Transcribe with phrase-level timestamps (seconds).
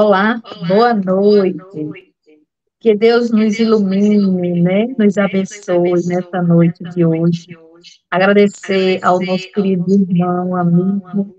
[0.00, 2.14] Olá, boa noite.
[2.78, 4.86] Que Deus nos ilumine, né?
[4.96, 7.48] Nos abençoe nessa noite de hoje.
[8.08, 11.34] Agradecer ao nosso querido irmão, amigo,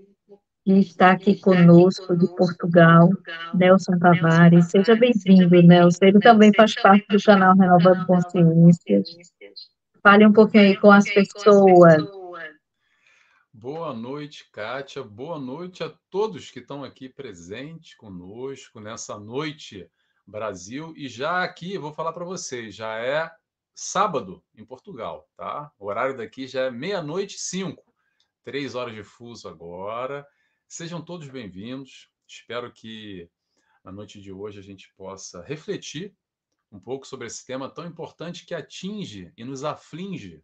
[0.62, 3.08] que está aqui conosco de Portugal,
[3.54, 4.66] Nelson Tavares.
[4.66, 6.04] Seja bem-vindo, Nelson.
[6.04, 9.08] Ele também faz parte do canal Renovando Consciências.
[10.02, 12.19] Fale um pouquinho aí com as pessoas.
[13.60, 15.02] Boa noite, Kátia.
[15.04, 19.86] Boa noite a todos que estão aqui presentes conosco nessa noite
[20.26, 20.94] Brasil.
[20.96, 23.30] E já aqui, vou falar para vocês, já é
[23.74, 25.70] sábado em Portugal, tá?
[25.78, 27.94] O horário daqui já é meia-noite e cinco.
[28.42, 30.26] Três horas de fuso agora.
[30.66, 32.08] Sejam todos bem-vindos.
[32.26, 33.28] Espero que
[33.84, 36.16] na noite de hoje a gente possa refletir
[36.72, 40.42] um pouco sobre esse tema tão importante que atinge e nos aflige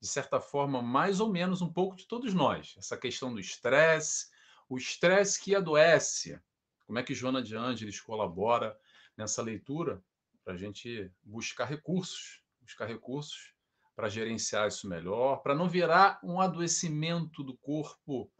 [0.00, 2.74] de certa forma, mais ou menos um pouco de todos nós.
[2.78, 4.28] Essa questão do estresse,
[4.68, 6.40] o estresse que adoece.
[6.86, 8.78] Como é que Joana de Ângeles colabora
[9.16, 10.02] nessa leitura
[10.42, 13.52] para a gente buscar recursos, buscar recursos
[13.94, 18.32] para gerenciar isso melhor, para não virar um adoecimento do corpo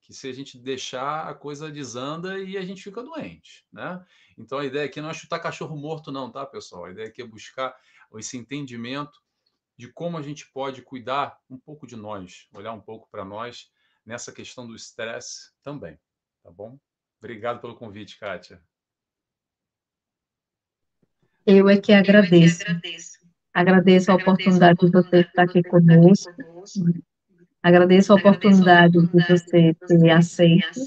[0.00, 4.04] que se a gente deixar a coisa desanda e a gente fica doente, né?
[4.38, 6.84] Então a ideia aqui não é chutar cachorro morto não, tá, pessoal?
[6.84, 7.76] A ideia aqui é buscar
[8.14, 9.20] esse entendimento
[9.80, 13.70] de como a gente pode cuidar um pouco de nós, olhar um pouco para nós
[14.04, 15.98] nessa questão do estresse também,
[16.42, 16.78] tá bom?
[17.18, 18.62] Obrigado pelo convite, Kátia.
[21.46, 22.62] Eu é que agradeço.
[23.54, 26.30] Agradeço a oportunidade de você estar aqui conosco.
[27.62, 30.80] Agradeço a oportunidade de você ter aceito.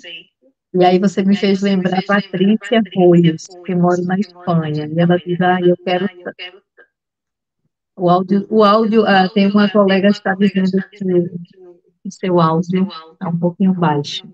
[0.75, 4.87] E aí você me fez lembrar a Patrícia Roios, que mora na Espanha.
[4.87, 6.07] E ela diz, ah, eu quero
[7.95, 12.87] o áudio, o áudio ah, tem uma colega que está dizendo que o seu áudio
[13.13, 14.27] está um pouquinho baixo.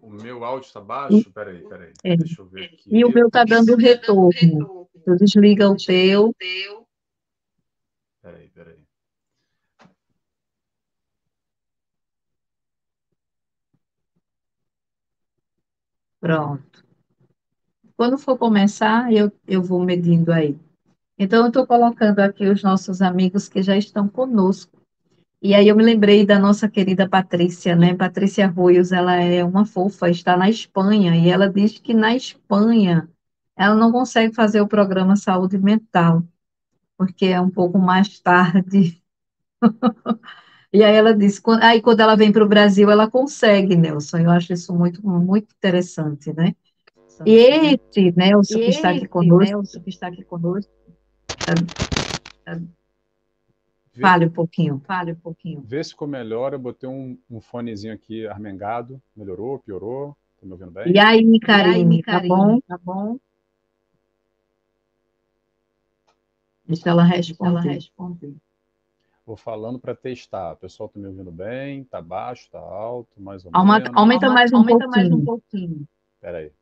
[0.00, 1.32] O meu áudio está baixo?
[1.32, 1.92] Peraí, peraí.
[2.04, 2.16] É.
[2.16, 2.82] Deixa eu ver aqui.
[2.86, 4.88] E o meu está dando retorno.
[5.04, 6.34] Tu desliga o teu.
[8.22, 8.78] Peraí, peraí.
[16.20, 16.84] Pronto.
[17.96, 20.58] Quando for começar, eu, eu vou medindo aí.
[21.18, 24.76] Então, eu estou colocando aqui os nossos amigos que já estão conosco.
[25.40, 27.94] E aí eu me lembrei da nossa querida Patrícia, né?
[27.94, 33.08] Patrícia Arroios, ela é uma fofa, está na Espanha, e ela diz que na Espanha
[33.56, 36.22] ela não consegue fazer o programa Saúde Mental,
[36.96, 39.02] porque é um pouco mais tarde.
[40.72, 44.18] e aí ela disse, aí quando ela vem para o Brasil, ela consegue, Nelson.
[44.18, 46.54] Eu acho isso muito, muito interessante, né?
[47.24, 50.70] E esse Nelson que está aqui conosco, Nelson, que está aqui conosco,
[54.00, 55.62] Fale um pouquinho, fale um pouquinho.
[55.64, 56.52] Vê se ficou melhor.
[56.52, 59.00] Eu botei um, um fonezinho aqui armengado.
[59.16, 60.16] Melhorou, piorou?
[60.38, 60.92] Tá me ouvindo bem?
[60.92, 62.60] E aí, Karine, tá bom?
[62.60, 63.18] Tá bom?
[66.66, 67.50] Deixa ela responder.
[67.50, 68.34] Ela responder.
[69.24, 70.52] Vou falando para testar.
[70.52, 71.84] O pessoal tá me ouvindo bem?
[71.84, 73.98] Tá baixo, tá alto, mais ou aumenta, menos?
[73.98, 75.10] Aumenta mais um aumenta pouquinho.
[75.10, 75.88] Mais um pouquinho.
[76.14, 76.52] Espera aí.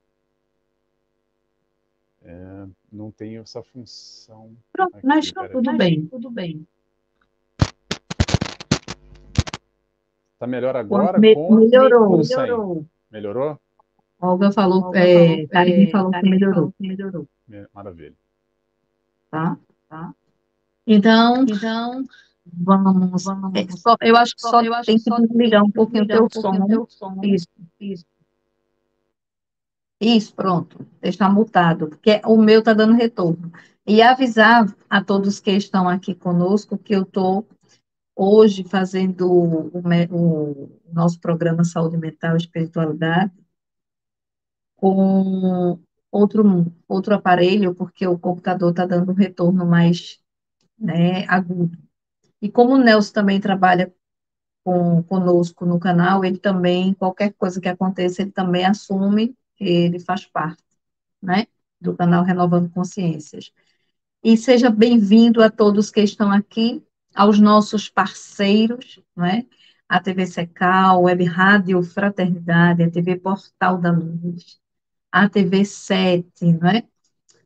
[2.24, 4.50] É, não tenho essa função.
[4.72, 6.66] Pronto, aqui, mas tá tudo bem, tudo bem.
[10.32, 11.18] Está melhor agora?
[11.18, 12.86] Me, com, melhorou, com melhorou.
[13.10, 13.60] Melhorou?
[14.20, 16.74] Olga falou, Olga é, Karine falou, que melhorou.
[16.80, 17.28] melhorou.
[17.74, 18.14] Maravilha.
[19.30, 19.58] Tá,
[19.88, 20.14] tá.
[20.86, 22.04] Então, então
[22.46, 26.04] vamos, vamos é, só, eu acho que só eu acho tem que desligar um pouquinho
[26.04, 27.20] o teu som.
[27.22, 27.48] Isso,
[27.78, 28.06] isso.
[30.04, 33.50] Isso, pronto, está mutado, porque o meu está dando retorno.
[33.86, 37.48] E avisar a todos que estão aqui conosco que eu estou
[38.14, 39.70] hoje fazendo o,
[40.10, 43.32] o, nosso programa Saúde Mental e Espiritualidade
[44.76, 45.78] com
[46.12, 50.20] outro, outro aparelho, porque o computador está dando um retorno mais
[50.78, 51.78] né, agudo.
[52.42, 53.90] E como o Nelson também trabalha
[54.62, 60.26] com, conosco no canal, ele também, qualquer coisa que aconteça, ele também assume ele faz
[60.26, 60.62] parte,
[61.22, 61.46] né,
[61.80, 63.52] do canal Renovando Consciências.
[64.22, 66.82] E seja bem-vindo a todos que estão aqui,
[67.14, 69.46] aos nossos parceiros, né,
[69.88, 74.58] a TV Secal, Web Rádio Fraternidade, a TV Portal da Luz,
[75.12, 76.84] a TV 7, né,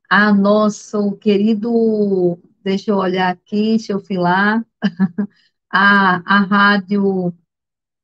[0.08, 4.64] a nosso querido, deixa eu olhar aqui, deixa eu filar,
[5.70, 7.34] a, a rádio,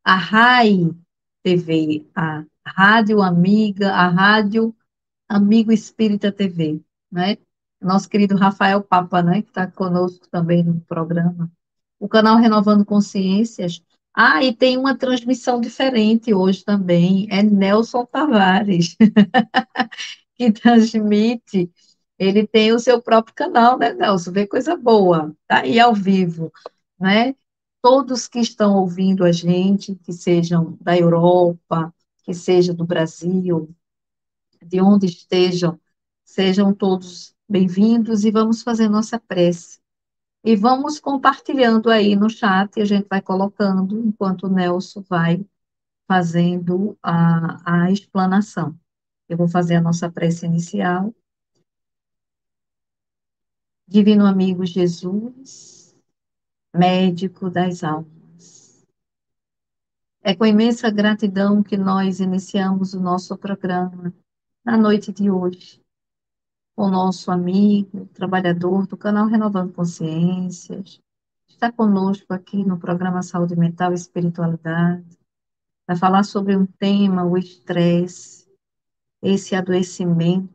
[0.05, 0.91] a RAI
[1.43, 4.75] TV, a Rádio Amiga, a Rádio
[5.29, 6.83] Amigo Espírita TV,
[7.13, 7.39] né?
[7.81, 11.51] Nosso querido Rafael Papa, né, que está conosco também no programa.
[12.01, 13.83] O canal Renovando Consciências,
[14.15, 18.97] Ah, e tem uma transmissão diferente hoje também, é Nelson Tavares,
[20.37, 21.71] que transmite,
[22.19, 24.33] ele tem o seu próprio canal, né, Nelson?
[24.33, 26.53] Vê coisa boa, tá aí ao vivo,
[26.99, 27.35] né?
[27.83, 31.94] Todos que estão ouvindo a gente, que sejam da Europa,
[32.25, 33.69] que sejam do Brasil,
[34.65, 35.79] de onde estejam,
[36.25, 39.79] sejam todos bem-vindos e vamos fazer nossa prece.
[40.43, 45.45] E vamos compartilhando aí no chat, a gente vai colocando, enquanto o Nelson vai
[46.09, 48.79] fazendo a, a explanação.
[49.29, 51.15] Eu vou fazer a nossa prece inicial.
[53.87, 55.95] Divino amigo Jesus,
[56.75, 58.24] médico das almas.
[60.27, 64.11] É com imensa gratidão que nós iniciamos o nosso programa
[64.65, 65.85] na noite de hoje
[66.75, 70.99] o nosso amigo, trabalhador do canal Renovando Consciências,
[71.47, 75.19] está conosco aqui no programa Saúde Mental e Espiritualidade,
[75.87, 78.49] vai falar sobre um tema, o estresse,
[79.23, 80.51] esse adoecimento,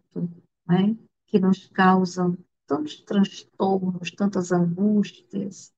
[0.68, 2.36] né, que nos causa
[2.66, 5.72] tantos transtornos, tantas angústias,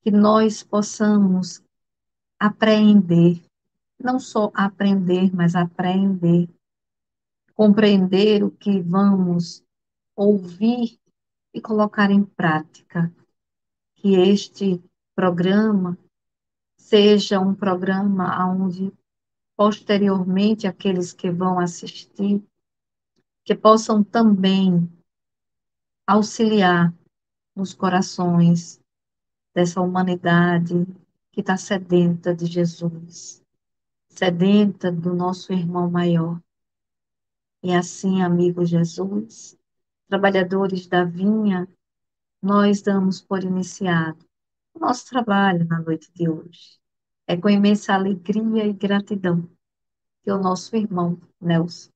[0.00, 1.60] que nós possamos
[2.38, 3.42] apreender,
[3.98, 6.48] não só aprender, mas aprender
[7.58, 9.64] compreender o que vamos
[10.14, 10.96] ouvir
[11.52, 13.12] e colocar em prática.
[13.96, 14.80] Que este
[15.12, 15.98] programa
[16.76, 18.92] seja um programa onde,
[19.56, 22.40] posteriormente, aqueles que vão assistir,
[23.44, 24.88] que possam também
[26.06, 26.94] auxiliar
[27.56, 28.80] nos corações
[29.52, 30.86] dessa humanidade
[31.38, 33.40] que está sedenta de Jesus,
[34.08, 36.42] sedenta do nosso irmão maior,
[37.62, 39.56] e assim, amigo Jesus,
[40.08, 41.68] trabalhadores da vinha,
[42.42, 44.18] nós damos por iniciado
[44.74, 46.80] o nosso trabalho na noite de hoje.
[47.24, 49.48] É com imensa alegria e gratidão
[50.24, 51.92] que o nosso irmão Nelson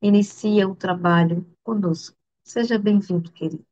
[0.00, 2.16] inicia o trabalho conosco.
[2.44, 3.66] Seja bem-vindo, querido.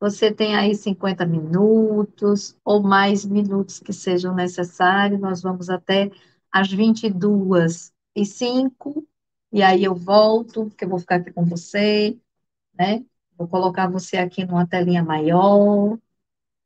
[0.00, 5.20] Você tem aí 50 minutos ou mais minutos que sejam necessários.
[5.20, 6.10] Nós vamos até
[6.50, 9.06] às 22 e 5
[9.52, 12.16] e aí eu volto, porque eu vou ficar aqui com você,
[12.78, 13.04] né?
[13.36, 15.98] Vou colocar você aqui numa telinha maior,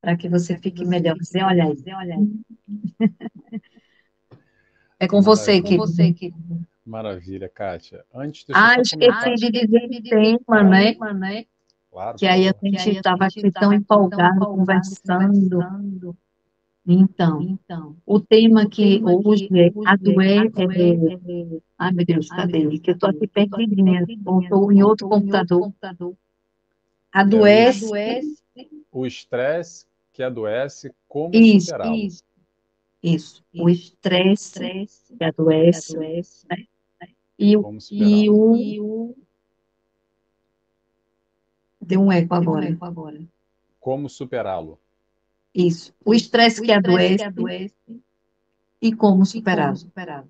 [0.00, 1.16] para que você fique melhor.
[1.16, 2.40] Você olha aí, olha aí.
[5.00, 6.64] É com você, que você, querido.
[6.86, 8.04] Maravilha, Kátia.
[8.14, 10.96] Antes, ah, esqueci de dizer o tema, né?
[11.14, 11.44] né?
[11.94, 15.60] Claro, que aí a gente estava aqui tão empolgado, conversando.
[15.60, 16.16] conversando.
[16.84, 20.52] Então, então, o tema que tema hoje que é adoece.
[20.58, 22.78] É, é, ai, meu Deus, cadê?
[22.80, 25.72] Que eu estou aqui perdidinha, estou em outro computador.
[27.12, 28.36] Adoece.
[28.90, 31.94] O estresse que adoece, como isso, superá-lo.
[31.94, 32.24] Isso,
[33.00, 33.44] isso.
[33.54, 35.96] O estresse que adoece.
[35.96, 36.64] Né?
[37.38, 39.14] E, o, e, o, e o.
[41.84, 42.66] Deu um eco agora.
[42.66, 43.20] Um eco agora.
[43.80, 44.78] Como superá-lo?
[45.54, 45.94] Isso.
[46.04, 47.74] O estresse que, adoece, que adoece
[48.80, 49.76] e como superá-lo.
[49.76, 50.24] Superá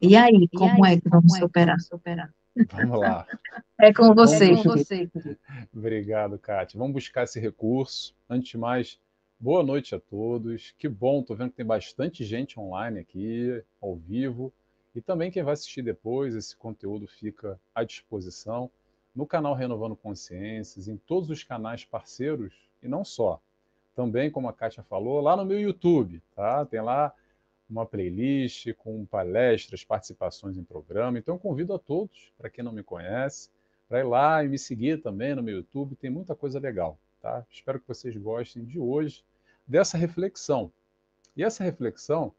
[0.00, 1.80] e aí, como e aí, é que vamos é superar?
[1.80, 2.34] superar?
[2.72, 3.26] Vamos lá.
[3.80, 4.52] É com você.
[4.52, 5.08] É com você.
[5.72, 6.76] Obrigado, Kátia.
[6.76, 8.12] Vamos buscar esse recurso.
[8.28, 8.98] Antes de mais,
[9.38, 10.74] boa noite a todos.
[10.76, 14.52] Que bom, estou vendo que tem bastante gente online aqui, ao vivo.
[14.96, 18.68] E também quem vai assistir depois, esse conteúdo fica à disposição
[19.14, 23.40] no canal Renovando Consciências, em todos os canais parceiros, e não só
[23.94, 26.64] também, como a Kátia falou, lá no meu YouTube, tá?
[26.64, 27.12] Tem lá
[27.68, 31.18] uma playlist com palestras, participações em programa.
[31.18, 33.50] Então, convido a todos, para quem não me conhece,
[33.88, 35.96] para ir lá e me seguir também no meu YouTube.
[35.96, 37.44] Tem muita coisa legal, tá?
[37.50, 39.24] Espero que vocês gostem de hoje
[39.66, 40.72] dessa reflexão.
[41.36, 42.32] E essa reflexão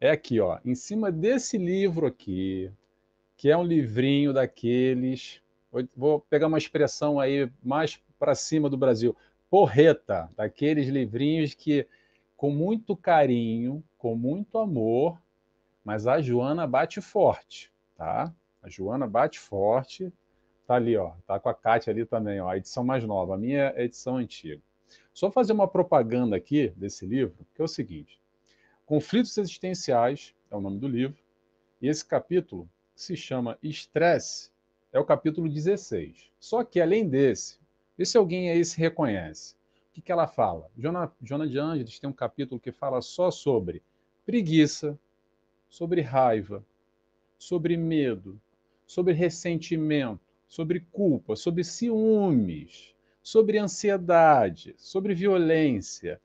[0.00, 2.70] é aqui, ó, em cima desse livro aqui,
[3.36, 5.42] que é um livrinho daqueles.
[5.96, 9.16] Vou pegar uma expressão aí mais para cima do Brasil.
[9.48, 11.86] Porreta, daqueles livrinhos que,
[12.36, 15.20] com muito carinho, com muito amor,
[15.84, 18.32] mas a Joana bate forte, tá?
[18.62, 20.12] A Joana bate forte,
[20.66, 23.38] tá ali, ó, tá com a Kátia ali também, ó, a edição mais nova, a
[23.38, 24.60] minha é edição antiga.
[25.12, 28.20] Só fazer uma propaganda aqui desse livro, que é o seguinte:
[28.86, 31.18] Conflitos Existenciais é o nome do livro,
[31.80, 34.50] e esse capítulo se chama Estresse,
[34.92, 36.30] é o capítulo 16.
[36.38, 37.60] Só que além desse,
[38.00, 39.54] Vê se alguém aí se reconhece.
[39.90, 40.70] O que, que ela fala?
[40.78, 43.82] Jona, Jona de Ângeles tem um capítulo que fala só sobre
[44.24, 44.98] preguiça,
[45.68, 46.64] sobre raiva,
[47.36, 48.40] sobre medo,
[48.86, 56.18] sobre ressentimento, sobre culpa, sobre ciúmes, sobre ansiedade, sobre violência,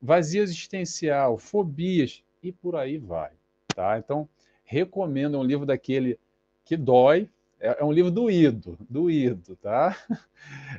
[0.00, 3.32] vazio existencial, fobias e por aí vai,
[3.74, 3.98] tá?
[3.98, 4.26] Então,
[4.64, 6.18] recomendo um livro daquele
[6.64, 7.28] que dói,
[7.60, 9.96] é, é um livro doído, doído, tá?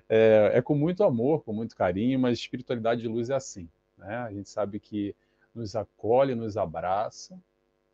[0.10, 4.18] É, é, com muito amor, com muito carinho, mas espiritualidade de luz é assim, né?
[4.18, 5.16] A gente sabe que
[5.54, 7.40] nos acolhe, nos abraça,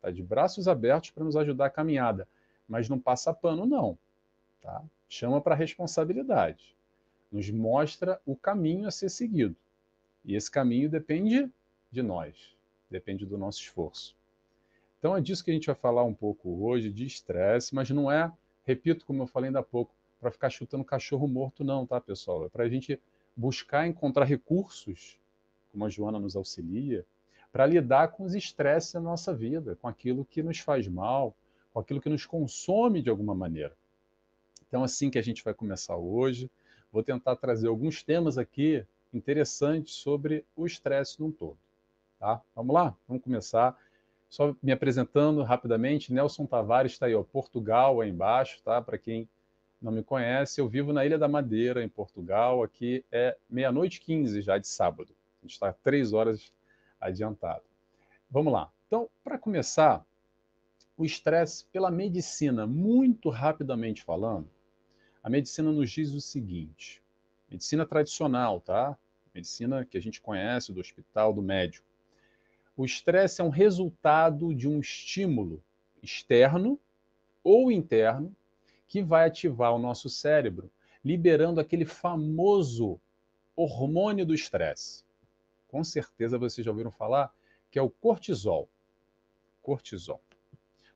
[0.00, 2.26] tá de braços abertos para nos ajudar a caminhada,
[2.66, 3.98] mas não passa pano não,
[4.62, 4.82] tá?
[5.08, 6.74] Chama para responsabilidade,
[7.30, 9.54] nos mostra o caminho a ser seguido.
[10.24, 11.48] E esse caminho depende
[11.92, 12.56] de nós,
[12.90, 14.16] depende do nosso esforço.
[14.98, 18.10] Então é disso que a gente vai falar um pouco hoje, de estresse, mas não
[18.10, 18.32] é,
[18.68, 22.44] repito, como eu falei ainda há pouco, para ficar chutando cachorro morto, não, tá, pessoal?
[22.44, 23.00] É para a gente
[23.34, 25.18] buscar encontrar recursos,
[25.72, 27.06] como a Joana nos auxilia,
[27.50, 31.34] para lidar com os estresses da nossa vida, com aquilo que nos faz mal,
[31.72, 33.74] com aquilo que nos consome de alguma maneira.
[34.66, 36.50] Então, assim que a gente vai começar hoje,
[36.92, 38.84] vou tentar trazer alguns temas aqui
[39.14, 41.56] interessantes sobre o estresse num todo.
[42.18, 42.42] Tá?
[42.54, 42.94] Vamos lá?
[43.06, 43.78] Vamos começar.
[44.28, 48.80] Só me apresentando rapidamente, Nelson Tavares está aí, ó, Portugal, aí embaixo, tá?
[48.82, 49.28] Para quem
[49.80, 52.62] não me conhece, eu vivo na Ilha da Madeira, em Portugal.
[52.62, 55.14] Aqui é meia-noite 15 já de sábado.
[55.40, 56.52] A gente está três horas
[57.00, 57.62] adiantado.
[58.30, 58.70] Vamos lá.
[58.86, 60.04] Então, para começar,
[60.96, 64.50] o estresse pela medicina, muito rapidamente falando,
[65.22, 67.02] a medicina nos diz o seguinte:
[67.48, 68.98] medicina tradicional, tá?
[69.32, 71.86] Medicina que a gente conhece do hospital, do médico.
[72.78, 75.60] O estresse é um resultado de um estímulo
[76.00, 76.78] externo
[77.42, 78.32] ou interno
[78.86, 80.70] que vai ativar o nosso cérebro,
[81.04, 83.00] liberando aquele famoso
[83.56, 85.02] hormônio do estresse.
[85.66, 87.34] Com certeza vocês já ouviram falar
[87.68, 88.68] que é o cortisol.
[89.60, 90.22] Cortisol.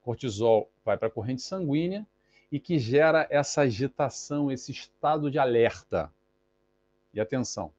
[0.03, 2.07] Cortisol vai para a corrente sanguínea
[2.53, 6.13] e que gera essa agitação, esse estado de alerta.
[7.13, 7.73] E atenção,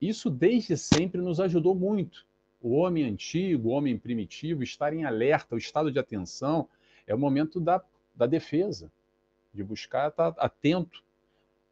[0.00, 2.31] isso desde sempre nos ajudou muito.
[2.62, 6.68] O homem antigo, o homem primitivo, estar em alerta, o estado de atenção,
[7.06, 7.82] é o momento da,
[8.14, 8.90] da defesa,
[9.52, 11.02] de buscar estar atento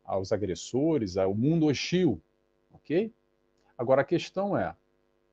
[0.05, 2.21] aos agressores, ao mundo hostil,
[2.75, 3.13] ok?
[3.79, 4.75] Agora a questão é,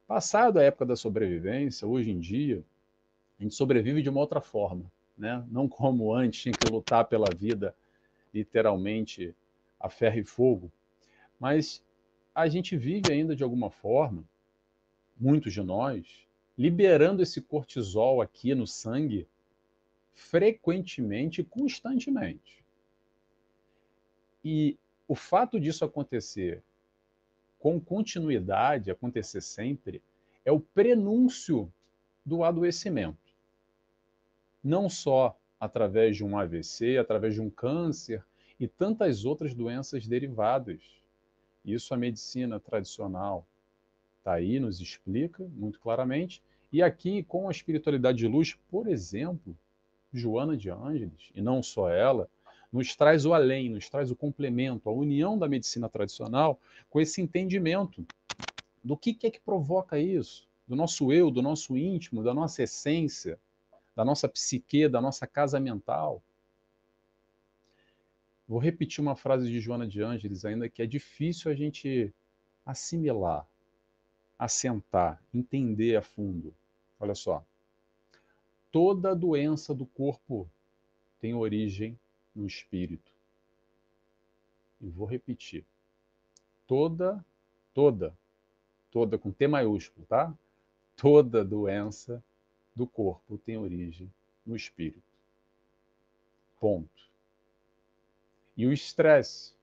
[0.08, 2.64] passado a época da sobrevivência, hoje em dia,
[3.40, 5.44] a gente sobrevive de uma outra forma né?
[5.50, 7.76] não como antes, tinha que lutar pela vida,
[8.34, 9.34] literalmente,
[9.80, 10.72] a ferro e fogo.
[11.40, 11.84] Mas
[12.36, 14.24] a gente vive ainda de alguma forma,
[15.20, 19.28] muitos de nós, liberando esse cortisol aqui no sangue
[20.14, 22.64] frequentemente constantemente.
[24.44, 26.64] E o fato disso acontecer
[27.60, 30.02] com continuidade, acontecer sempre,
[30.44, 31.72] é o prenúncio
[32.26, 33.28] do adoecimento
[34.68, 38.24] não só através de um AVC, através de um câncer
[38.60, 40.82] e tantas outras doenças derivadas.
[41.64, 43.48] Isso a medicina tradicional
[44.28, 46.44] está aí, nos explica muito claramente.
[46.72, 49.58] E aqui, com a espiritualidade de luz, por exemplo,
[50.12, 52.30] Joana de Ângeles, e não só ela,
[52.72, 57.22] nos traz o além, nos traz o complemento, a união da medicina tradicional com esse
[57.22, 58.06] entendimento
[58.84, 62.64] do que, que é que provoca isso, do nosso eu, do nosso íntimo, da nossa
[62.64, 63.40] essência,
[63.96, 66.22] da nossa psique, da nossa casa mental.
[68.46, 72.14] Vou repetir uma frase de Joana de Ângeles ainda que é difícil a gente
[72.66, 73.48] assimilar,
[74.38, 76.54] assentar, entender a fundo.
[77.00, 77.44] Olha só.
[78.72, 80.50] Toda doença do corpo
[81.20, 82.00] tem origem
[82.36, 83.12] no espírito.
[84.80, 85.66] E vou repetir.
[86.68, 87.26] Toda,
[87.74, 88.16] toda,
[88.92, 90.34] toda com T maiúsculo, tá?
[90.96, 92.24] Toda doença
[92.76, 94.12] do corpo tem origem
[94.46, 95.02] no espírito.
[96.60, 97.08] Ponto.
[98.56, 99.54] E o estresse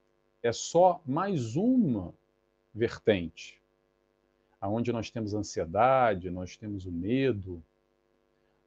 [0.42, 2.14] é só mais uma
[2.74, 3.60] vertente,
[4.64, 7.62] aonde nós temos ansiedade, nós temos o medo,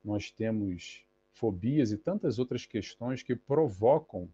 [0.06, 4.30] nós temos fobias e tantas outras questões que provocam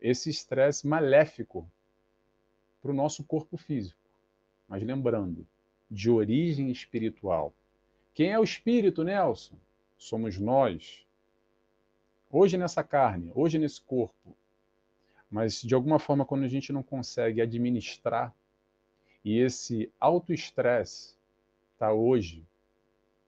[0.00, 1.68] esse estresse maléfico
[2.80, 3.98] para o nosso corpo físico.
[4.68, 5.44] Mas lembrando,
[5.90, 7.52] de origem espiritual.
[8.14, 9.56] Quem é o espírito, Nelson?
[9.98, 11.04] Somos nós.
[12.30, 14.36] Hoje nessa carne, hoje nesse corpo.
[15.28, 18.32] Mas de alguma forma, quando a gente não consegue administrar
[19.24, 21.14] e esse autoestresse
[21.72, 22.44] está hoje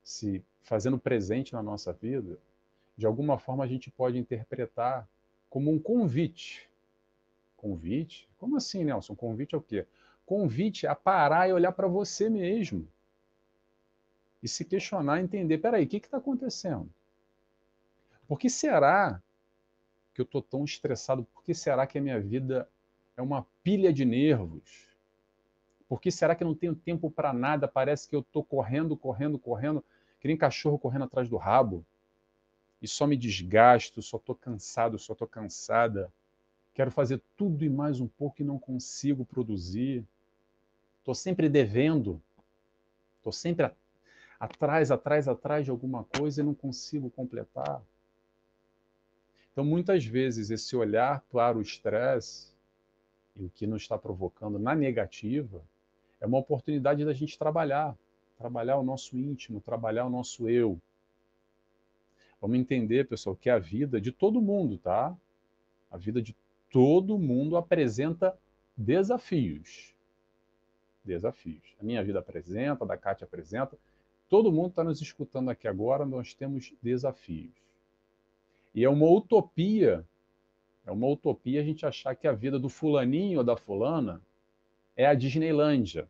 [0.03, 2.39] se fazendo presente na nossa vida,
[2.97, 5.09] de alguma forma a gente pode interpretar
[5.49, 6.69] como um convite.
[7.57, 8.29] Convite?
[8.39, 9.15] Como assim, Nelson?
[9.15, 9.87] Convite é o quê?
[10.25, 12.87] Convite a parar e olhar para você mesmo
[14.43, 16.89] e se questionar, entender, peraí, o que está acontecendo?
[18.29, 19.21] Por que será
[20.15, 21.25] que eu estou tão estressado?
[21.25, 22.69] Por que será que a minha vida
[23.17, 24.87] é uma pilha de nervos?
[25.89, 27.69] Por que será que eu não tenho tempo para nada?
[27.69, 29.85] Parece que eu estou correndo, correndo, correndo,
[30.19, 31.85] que nem cachorro correndo atrás do rabo.
[32.83, 36.13] E só me desgasto, só estou cansado, só estou cansada.
[36.75, 40.05] Quero fazer tudo e mais um pouco e não consigo produzir.
[40.99, 42.21] Estou sempre devendo.
[43.19, 43.71] Estou sempre
[44.39, 47.81] atrás, atrás, atrás de alguma coisa e não consigo completar.
[49.53, 52.53] Então, muitas vezes, esse olhar para o estresse
[53.37, 55.63] e o que nos está provocando na negativa
[56.27, 57.97] é uma oportunidade da gente trabalhar,
[58.37, 60.79] trabalhar o nosso íntimo, trabalhar o nosso eu.
[62.41, 65.17] Vamos entender, pessoal, que a vida de todo mundo, tá?
[65.89, 66.37] A vida de
[66.69, 68.37] todo mundo apresenta
[68.77, 69.95] desafios.
[71.05, 71.77] Desafios.
[71.81, 73.79] A minha vida apresenta, a da Kátia apresenta.
[74.29, 77.55] Todo mundo está nos escutando aqui agora, nós temos desafios.
[78.75, 80.05] E é uma utopia,
[80.85, 84.21] é uma utopia a gente achar que a vida do fulaninho ou da fulana
[84.97, 86.09] é a Disneylândia,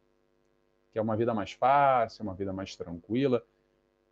[0.96, 3.44] que é uma vida mais fácil, uma vida mais tranquila.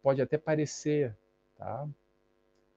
[0.02, 1.16] Pode até parecer,
[1.56, 1.88] tá?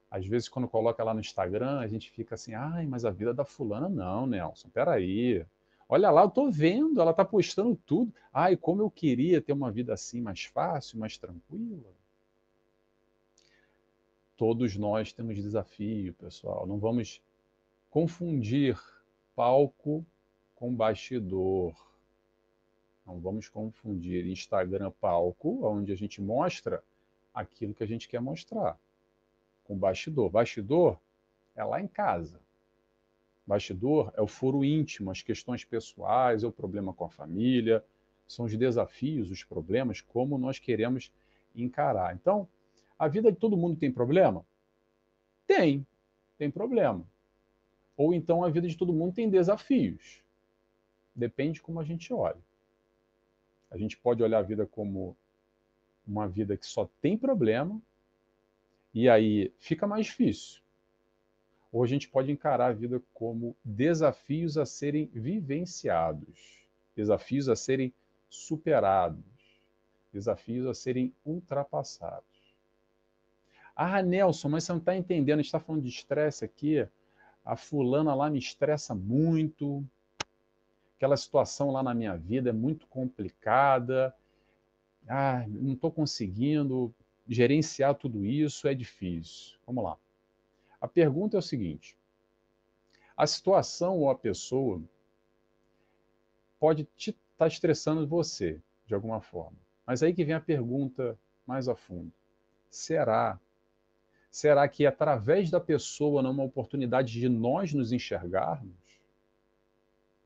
[0.10, 3.34] Às vezes, quando coloca lá no Instagram, a gente fica assim, ai, mas a vida
[3.34, 5.46] da fulana não, Nelson, peraí.
[5.90, 8.14] Olha lá, eu tô vendo, ela tá postando tudo.
[8.34, 11.92] Ai, como eu queria ter uma vida assim, mais fácil, mais tranquila.
[14.38, 16.66] Todos nós temos desafio, pessoal.
[16.66, 17.22] Não vamos
[17.90, 18.80] confundir
[19.36, 20.06] palco
[20.56, 21.87] com bastidor.
[23.08, 26.84] Não vamos confundir Instagram palco, onde a gente mostra
[27.34, 28.77] aquilo que a gente quer mostrar,
[29.64, 30.29] com bastidor.
[30.29, 31.00] Bastidor
[31.55, 32.42] é lá em casa.
[33.46, 37.81] Bastidor é o foro íntimo, as questões pessoais, é o problema com a família,
[38.27, 41.10] são os desafios, os problemas, como nós queremos
[41.55, 42.14] encarar.
[42.14, 42.46] Então,
[43.00, 44.46] a vida de todo mundo tem problema?
[45.48, 45.88] Tem,
[46.38, 47.08] tem problema.
[47.96, 50.22] Ou então a vida de todo mundo tem desafios.
[51.16, 52.47] Depende de como a gente olha.
[53.70, 55.16] A gente pode olhar a vida como
[56.06, 57.82] uma vida que só tem problema,
[58.94, 60.62] e aí fica mais difícil.
[61.72, 67.94] Ou a gente pode encarar a vida como desafios a serem vivenciados, desafios a serem
[68.30, 69.24] superados,
[70.12, 72.25] desafios a serem ultrapassados.
[73.75, 76.88] Ah, Nelson, mas você não está entendendo, a gente está falando de estresse aqui.
[77.46, 79.86] A fulana lá me estressa muito,
[80.98, 84.14] aquela situação lá na minha vida é muito complicada,
[85.07, 86.94] ah, não estou conseguindo
[87.27, 89.57] gerenciar tudo isso, é difícil.
[89.66, 89.98] Vamos lá.
[90.81, 91.96] A pergunta é o seguinte:
[93.16, 94.81] a situação ou a pessoa
[96.60, 99.57] pode estar tá estressando você de alguma forma.
[99.86, 102.12] Mas aí que vem a pergunta mais a fundo:
[102.70, 103.40] será?
[104.31, 108.87] Será que através da pessoa não é uma oportunidade de nós nos enxergarmos?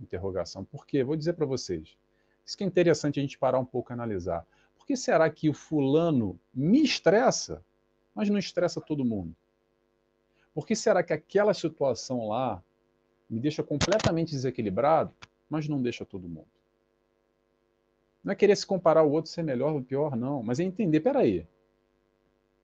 [0.01, 0.63] Interrogação.
[0.63, 1.03] Por quê?
[1.03, 1.97] Vou dizer para vocês.
[2.45, 4.45] Isso que é interessante a gente parar um pouco e analisar.
[4.75, 7.63] Por que será que o fulano me estressa,
[8.15, 9.35] mas não estressa todo mundo?
[10.53, 12.61] Por que será que aquela situação lá
[13.29, 15.13] me deixa completamente desequilibrado,
[15.49, 16.47] mas não deixa todo mundo?
[18.23, 20.99] Não é querer se comparar o outro ser melhor ou pior, não, mas é entender,
[20.99, 21.47] peraí,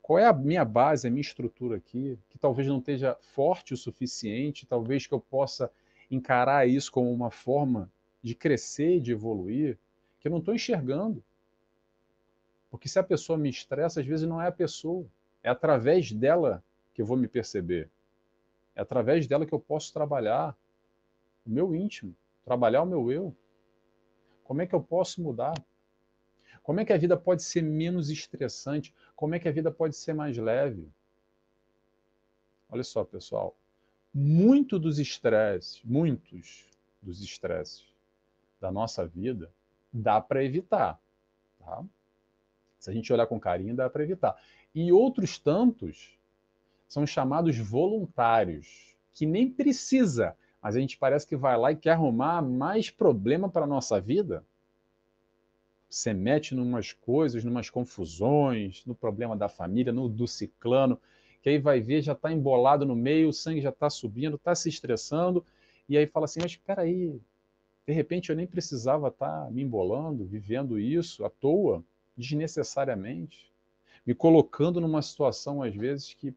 [0.02, 3.78] qual é a minha base, a minha estrutura aqui, que talvez não esteja forte o
[3.78, 5.72] suficiente, talvez que eu possa
[6.10, 7.92] encarar isso como uma forma
[8.22, 9.78] de crescer, de evoluir,
[10.20, 11.24] que eu não estou enxergando.
[12.70, 15.06] Porque se a pessoa me estressa, às vezes não é a pessoa,
[15.44, 17.90] é através dela que eu vou me perceber.
[18.76, 20.56] É através dela que eu posso trabalhar
[21.46, 23.36] o meu íntimo, trabalhar o meu eu.
[24.44, 25.54] Como é que eu posso mudar?
[26.64, 28.94] Como é que a vida pode ser menos estressante?
[29.16, 30.90] Como é que a vida pode ser mais leve?
[32.70, 33.56] Olha só, pessoal
[34.20, 36.66] muito dos estresses, muitos
[37.00, 37.86] dos estresses
[38.60, 39.52] da nossa vida,
[39.94, 41.00] dá para evitar.
[41.60, 41.86] Tá?
[42.80, 44.36] Se a gente olhar com carinho, dá para evitar.
[44.74, 46.18] E outros tantos
[46.88, 51.92] são chamados voluntários, que nem precisa, mas a gente parece que vai lá e quer
[51.92, 54.44] arrumar mais problema para a nossa vida.
[55.88, 61.00] Você mete numas coisas, numas confusões, no problema da família, no do ciclano,
[61.48, 64.54] que aí vai ver, já está embolado no meio, o sangue já está subindo, está
[64.54, 65.46] se estressando,
[65.88, 67.18] e aí fala assim, mas espera aí,
[67.88, 71.82] de repente eu nem precisava estar tá me embolando, vivendo isso à toa,
[72.18, 73.50] desnecessariamente,
[74.06, 76.36] me colocando numa situação, às vezes, que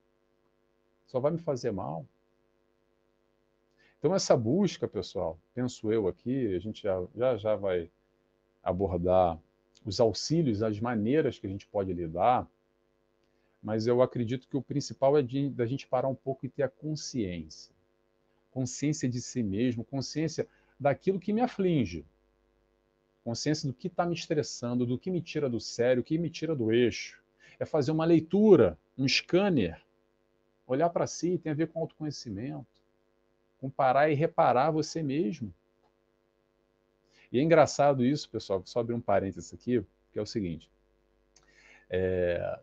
[1.08, 2.06] só vai me fazer mal.
[3.98, 7.90] Então, essa busca, pessoal, penso eu aqui, a gente já, já, já vai
[8.62, 9.36] abordar
[9.84, 12.48] os auxílios, as maneiras que a gente pode lidar
[13.62, 16.62] mas eu acredito que o principal é de, da gente parar um pouco e ter
[16.62, 17.72] a consciência.
[18.50, 22.04] Consciência de si mesmo, consciência daquilo que me aflige.
[23.22, 26.30] consciência do que está me estressando, do que me tira do sério, o que me
[26.30, 27.22] tira do eixo.
[27.58, 29.80] É fazer uma leitura, um scanner,
[30.66, 32.66] olhar para si, tem a ver com autoconhecimento,
[33.60, 35.52] comparar e reparar você mesmo.
[37.30, 40.68] E é engraçado isso, pessoal, só abrir um parênteses aqui, que é o seguinte.
[41.88, 42.58] É,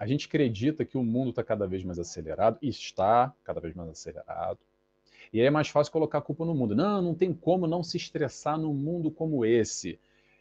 [0.00, 3.74] a gente acredita que o mundo está cada vez mais acelerado, e está cada vez
[3.74, 4.58] mais acelerado.
[5.30, 6.74] E aí é mais fácil colocar a culpa no mundo.
[6.74, 10.00] Não, não tem como não se estressar num mundo como esse.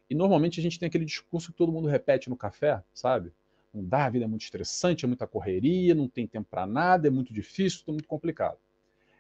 [0.10, 3.34] E normalmente a gente tem aquele discurso que todo mundo repete no café, sabe?
[3.74, 7.10] Não dá, a vida é muito estressante, é muita correria, não tem tempo para nada,
[7.10, 8.58] é muito difícil, tudo muito complicado.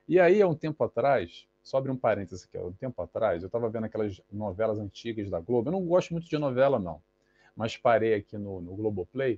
[0.08, 3.44] E aí, há um tempo atrás, só abrir um parênteses aqui, há um tempo atrás,
[3.44, 5.68] eu estava vendo aquelas novelas antigas da Globo.
[5.68, 7.02] Eu não gosto muito de novela, não,
[7.58, 9.38] mas parei aqui no, no Globoplay,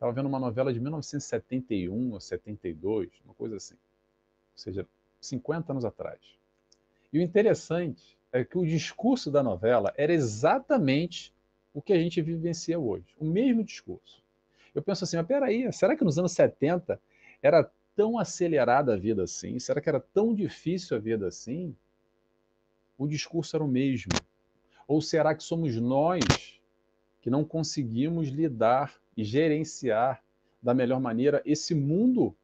[0.00, 3.74] estava vendo uma novela de 1971 ou 72, uma coisa assim.
[3.74, 4.88] Ou seja,
[5.20, 6.18] 50 anos atrás.
[7.12, 11.34] E o interessante é que o discurso da novela era exatamente
[11.74, 14.24] o que a gente vivencia hoje, o mesmo discurso.
[14.74, 16.98] Eu penso assim, mas peraí, será que nos anos 70
[17.42, 19.58] era tão acelerada a vida assim?
[19.58, 21.76] Será que era tão difícil a vida assim?
[22.96, 24.12] O discurso era o mesmo.
[24.88, 26.22] Ou será que somos nós
[27.20, 30.22] que não conseguimos lidar e gerenciar
[30.62, 32.34] da melhor maneira esse mundo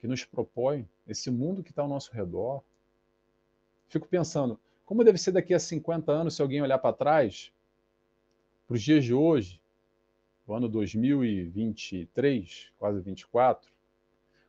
[0.00, 2.62] que nos propõe, esse mundo que está ao nosso redor?
[3.86, 7.52] Fico pensando, como deve ser daqui a 50 anos se alguém olhar para trás,
[8.66, 9.60] para os dias de hoje,
[10.44, 13.72] o ano 2023, quase 24,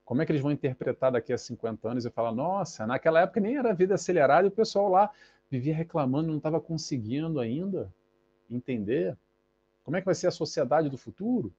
[0.04, 3.40] como é que eles vão interpretar daqui a 50 anos e falar, nossa, naquela época
[3.40, 5.12] nem era vida acelerada e o pessoal lá
[5.52, 7.94] vivia reclamando, não estava conseguindo ainda
[8.50, 9.16] entender?
[9.86, 11.54] Como é que vai ser a sociedade do futuro?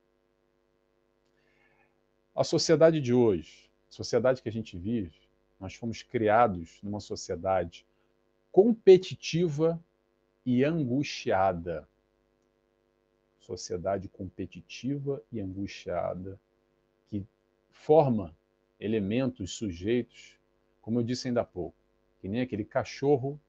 [2.35, 5.19] A sociedade de hoje, a sociedade que a gente vive,
[5.59, 7.87] nós fomos criados numa sociedade
[8.53, 9.83] competitiva
[10.45, 11.89] e angustiada.
[13.41, 16.39] Sociedade competitiva e angustiada
[17.87, 18.35] forma
[18.81, 20.37] elementos, sujeitos,
[20.83, 21.77] como eu disse ainda há pouco,
[22.21, 23.41] que nem aquele cachorro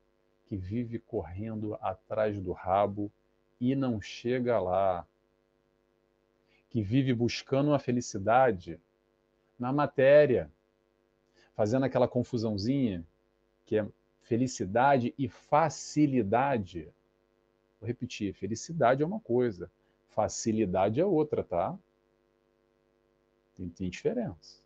[0.45, 3.11] que vive correndo atrás do rabo
[3.59, 5.05] e não chega lá,
[6.69, 8.79] que vive buscando a felicidade
[9.57, 10.51] na matéria,
[11.55, 13.03] fazendo aquela confusãozinha
[13.65, 13.87] que é
[14.21, 16.89] felicidade e facilidade.
[17.79, 19.71] Vou repetir, felicidade é uma coisa,
[20.09, 21.77] facilidade é outra, tá?
[23.55, 24.61] Tem, tem diferença.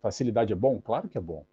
[0.00, 0.80] Facilidade é bom?
[0.80, 1.44] Claro que é bom.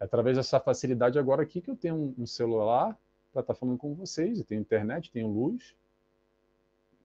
[0.00, 2.98] É através dessa facilidade agora aqui que eu tenho um, um celular
[3.36, 5.74] para estar falando com vocês, e tenho internet, tenho luz,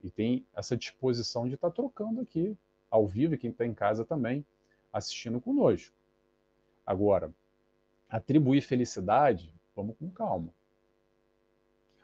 [0.01, 2.57] e tem essa disposição de estar tá trocando aqui,
[2.89, 4.45] ao vivo, e quem está em casa também,
[4.93, 5.93] assistindo conosco.
[6.85, 7.33] Agora,
[8.09, 10.53] atribuir felicidade, vamos com calma.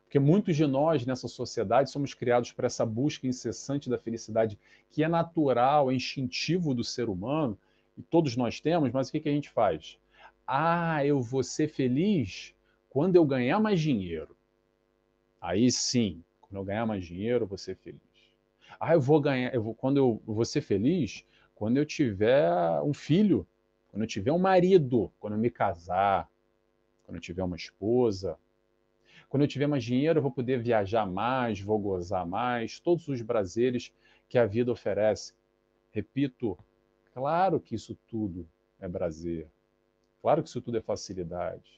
[0.04, 4.60] Porque muitos de nós nessa sociedade somos criados para essa busca incessante da felicidade,
[4.92, 7.58] que é natural, é instintivo do ser humano,
[7.98, 9.98] e todos nós temos, mas o que, que a gente faz?
[10.46, 12.54] Ah, eu vou ser feliz
[12.98, 14.36] quando eu ganhar mais dinheiro.
[15.40, 18.02] Aí sim, quando eu ganhar mais dinheiro, eu vou ser feliz.
[18.80, 22.96] Ah, eu vou ganhar, eu vou, quando eu, vou ser feliz quando eu tiver um
[22.96, 23.46] filho,
[23.92, 26.28] quando eu tiver um marido, quando eu me casar,
[27.04, 28.36] quando eu tiver uma esposa,
[29.30, 33.22] quando eu tiver mais dinheiro, eu vou poder viajar mais, vou gozar mais, todos os
[33.22, 33.94] prazeres
[34.28, 35.36] que a vida oferece.
[35.92, 36.58] Repito,
[37.14, 39.48] claro que isso tudo é prazer.
[40.20, 41.78] Claro que isso tudo é facilidade.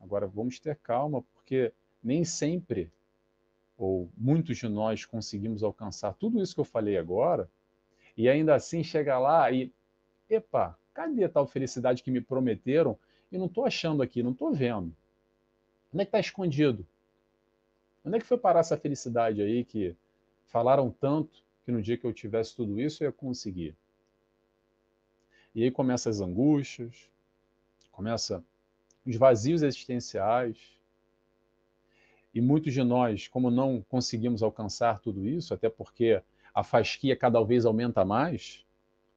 [0.00, 2.90] Agora vamos ter calma, porque nem sempre,
[3.76, 7.48] ou muitos de nós conseguimos alcançar tudo isso que eu falei agora,
[8.16, 9.72] e ainda assim chega lá e,
[10.28, 12.98] epa, cadê a tal felicidade que me prometeram?
[13.30, 14.94] E não estou achando aqui, não estou vendo.
[15.92, 16.86] Onde é que está escondido?
[18.04, 19.94] Onde é que foi parar essa felicidade aí que
[20.46, 23.76] falaram tanto que no dia que eu tivesse tudo isso eu ia conseguir?
[25.54, 27.08] E aí começa as angústias,
[27.90, 28.42] começa
[29.06, 30.58] os vazios existenciais.
[32.32, 36.22] E muitos de nós, como não conseguimos alcançar tudo isso, até porque
[36.54, 38.64] a fasquia cada vez aumenta mais,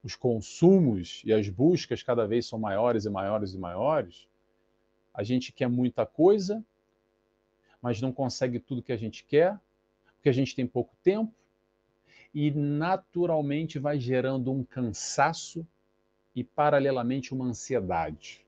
[0.04, 4.28] os consumos e as buscas cada vez são maiores e maiores e maiores,
[5.14, 6.64] a gente quer muita coisa,
[7.82, 9.60] mas não consegue tudo que a gente quer,
[10.16, 11.34] porque a gente tem pouco tempo,
[12.34, 15.68] e naturalmente vai gerando um cansaço
[16.36, 18.43] e, paralelamente, uma ansiedade.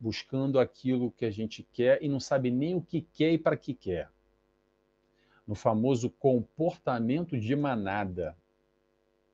[0.00, 3.56] Buscando aquilo que a gente quer e não sabe nem o que quer e para
[3.56, 4.10] que quer.
[5.46, 8.36] No famoso comportamento de manada.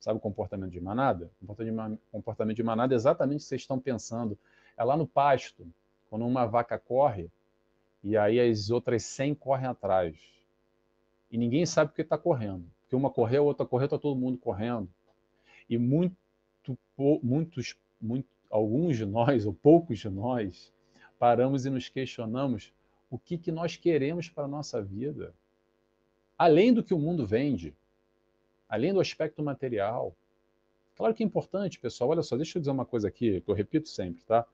[0.01, 1.31] Sabe o comportamento de manada?
[2.11, 4.39] Comportamento de manada é exatamente o que vocês estão pensando
[4.77, 5.67] é lá no pasto,
[6.11, 7.31] quando uma vaca corre
[8.05, 10.17] E aí as outras 100 correm atrás.
[11.31, 12.65] E ninguém sabe porque está correndo.
[12.83, 14.89] Porque uma correu, a outra correu, está todo mundo correndo.
[15.69, 16.17] E muito,
[17.23, 20.73] muitos, muito, alguns de nós, ou poucos de nós,
[21.19, 22.73] paramos e nos questionamos
[23.11, 25.35] o que, que nós queremos para a nossa vida.
[26.37, 27.75] Além do que o mundo vende,
[28.69, 30.15] além do aspecto material.
[30.97, 32.11] Claro que é importante, pessoal.
[32.11, 34.47] Olha só, deixa eu dizer uma coisa aqui, que eu repito sempre, tá?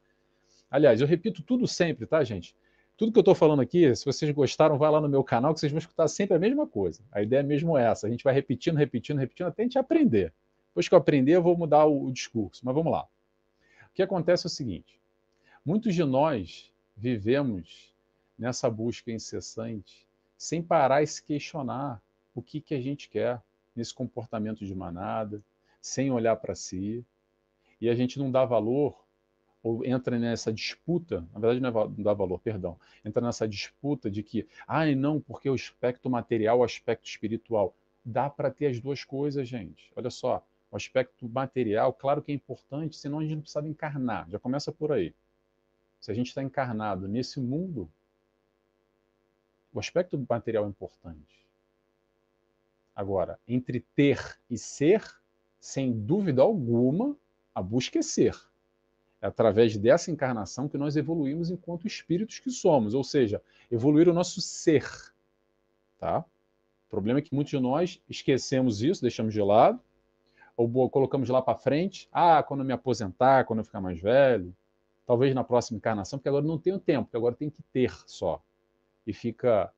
[0.71, 2.55] Aliás, eu repito tudo sempre, tá, gente?
[2.97, 5.61] Tudo que eu estou falando aqui, se vocês gostaram, vai lá no meu canal que
[5.61, 7.03] vocês vão escutar sempre a mesma coisa.
[7.11, 8.07] A ideia é mesmo essa.
[8.07, 10.33] A gente vai repetindo, repetindo, repetindo até a gente aprender.
[10.69, 12.65] Depois que eu aprender, eu vou mudar o, o discurso.
[12.65, 13.07] Mas vamos lá.
[13.93, 14.99] O que acontece é o seguinte:
[15.65, 17.93] muitos de nós vivemos
[18.39, 22.03] nessa busca incessante sem parar e se questionar
[22.35, 23.41] o que, que a gente quer
[23.77, 25.43] nesse comportamento de manada,
[25.81, 27.05] sem olhar para si.
[27.81, 28.99] E a gente não dá valor
[29.63, 34.23] ou entra nessa disputa, na verdade não, é, dá valor, perdão, entra nessa disputa de
[34.23, 37.75] que, ah, não, porque o aspecto material, o aspecto espiritual.
[38.05, 39.93] Dá para ter as duas coisas, gente.
[39.95, 44.29] Olha só, o aspecto material, claro que é importante, senão a gente não precisa encarnar.
[44.31, 45.15] Já começa por aí.
[46.01, 47.91] Se a gente está encarnado nesse mundo,
[49.71, 51.47] o aspecto material é importante.
[52.97, 55.05] Agora, entre ter e ser,
[55.61, 57.15] sem dúvida alguma,
[57.55, 58.35] a busca é ser.
[59.21, 64.15] É através dessa encarnação que nós evoluímos enquanto espíritos que somos, ou seja, evoluir o
[64.15, 64.91] nosso ser.
[65.99, 66.21] Tá?
[66.21, 69.79] O problema é que muitos de nós esquecemos isso, deixamos de lado,
[70.57, 72.09] ou colocamos lá para frente.
[72.13, 74.55] Ah, quando eu me aposentar, quando eu ficar mais velho,
[75.07, 78.43] talvez na próxima encarnação, porque agora não tenho tempo, porque agora tem que ter só.
[79.07, 79.73] E fica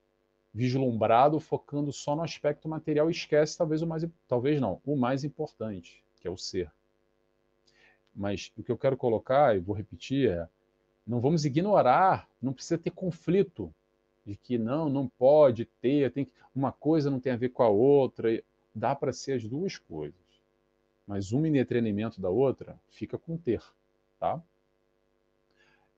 [0.52, 5.24] vislumbrado, focando só no aspecto material e esquece talvez o mais, talvez não, o mais
[5.24, 6.70] importante, que é o ser.
[8.14, 10.48] Mas o que eu quero colocar, e vou repetir, é:
[11.06, 13.74] não vamos ignorar, não precisa ter conflito
[14.24, 17.62] de que não, não pode ter, tem que, uma coisa não tem a ver com
[17.62, 18.42] a outra.
[18.72, 20.23] Dá para ser as duas coisas.
[21.06, 23.62] Mas uma em detrimento da outra fica com ter,
[24.18, 24.42] tá?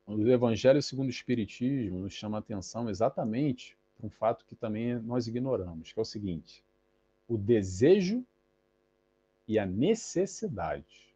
[0.07, 4.99] O Evangelho segundo o Espiritismo nos chama a atenção exatamente para um fato que também
[5.01, 6.62] nós ignoramos, que é o seguinte:
[7.29, 8.25] o desejo
[9.49, 11.07] e a necessidade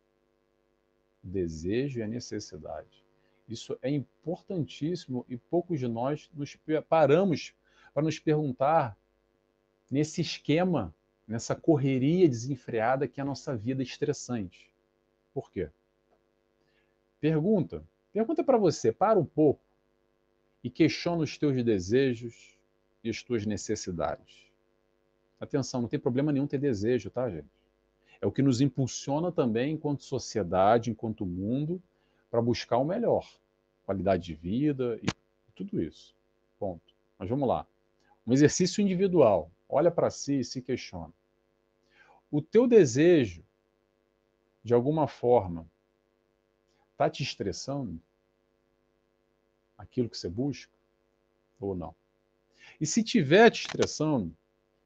[1.22, 3.04] o desejo e a necessidade.
[3.48, 6.56] Isso é importantíssimo e poucos de nós nos
[6.88, 7.54] paramos
[7.92, 8.96] para nos perguntar
[9.90, 10.94] nesse esquema,
[11.30, 14.70] nessa correria desenfreada que é a nossa vida estressante.
[15.32, 15.70] Por quê?
[17.20, 17.82] Pergunta.
[18.12, 19.62] Pergunta para você, para um pouco
[20.62, 22.58] e questiona os teus desejos
[23.02, 24.50] e as tuas necessidades.
[25.38, 27.48] Atenção, não tem problema nenhum ter desejo, tá, gente?
[28.20, 31.82] é o que nos impulsiona também, enquanto sociedade, enquanto mundo,
[32.30, 33.26] para buscar o melhor,
[33.84, 35.06] qualidade de vida e
[35.54, 36.14] tudo isso.
[36.58, 36.94] Ponto.
[37.18, 37.66] Mas vamos lá.
[38.26, 39.50] Um exercício individual.
[39.68, 41.12] Olha para si e se questiona.
[42.30, 43.44] O teu desejo,
[44.62, 45.66] de alguma forma,
[46.92, 48.00] está te estressando?
[49.76, 50.72] Aquilo que você busca?
[51.58, 51.94] Ou não?
[52.80, 54.34] E se tiver te estressando,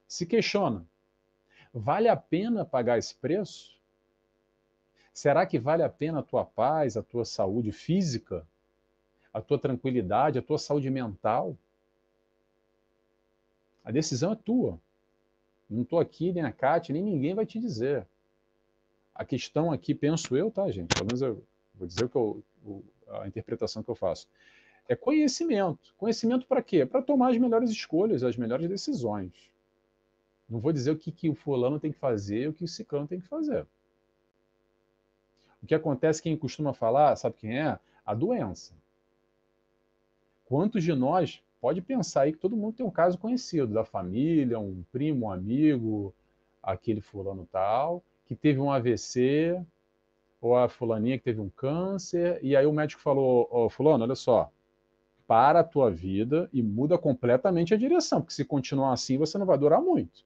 [0.08, 0.86] se questiona.
[1.72, 3.74] Vale a pena pagar esse preço?
[5.12, 8.46] Será que vale a pena a tua paz, a tua saúde física,
[9.32, 11.56] a tua tranquilidade, a tua saúde mental?
[13.84, 14.80] A decisão é tua.
[15.68, 18.06] Não estou aqui, nem a Kátia, nem ninguém vai te dizer.
[19.14, 20.94] A questão aqui, penso eu, tá, gente?
[20.94, 21.42] Pelo menos eu
[21.74, 22.42] vou dizer o que eu,
[23.08, 24.28] a interpretação que eu faço.
[24.88, 25.94] É conhecimento.
[25.96, 26.84] Conhecimento para quê?
[26.84, 29.32] Para tomar as melhores escolhas, as melhores decisões.
[30.48, 33.06] Não vou dizer o que, que o fulano tem que fazer o que o ciclano
[33.06, 33.66] tem que fazer.
[35.62, 37.78] O que acontece, quem costuma falar, sabe quem é?
[38.04, 38.74] A doença.
[40.44, 44.58] Quantos de nós, pode pensar aí que todo mundo tem um caso conhecido, da família,
[44.58, 46.14] um primo, um amigo,
[46.62, 49.64] aquele fulano tal, que teve um AVC,
[50.42, 54.14] ou a fulaninha que teve um câncer, e aí o médico falou, oh, fulano, olha
[54.14, 54.52] só,
[55.26, 59.46] para a tua vida e muda completamente a direção, porque se continuar assim, você não
[59.46, 60.22] vai durar muito.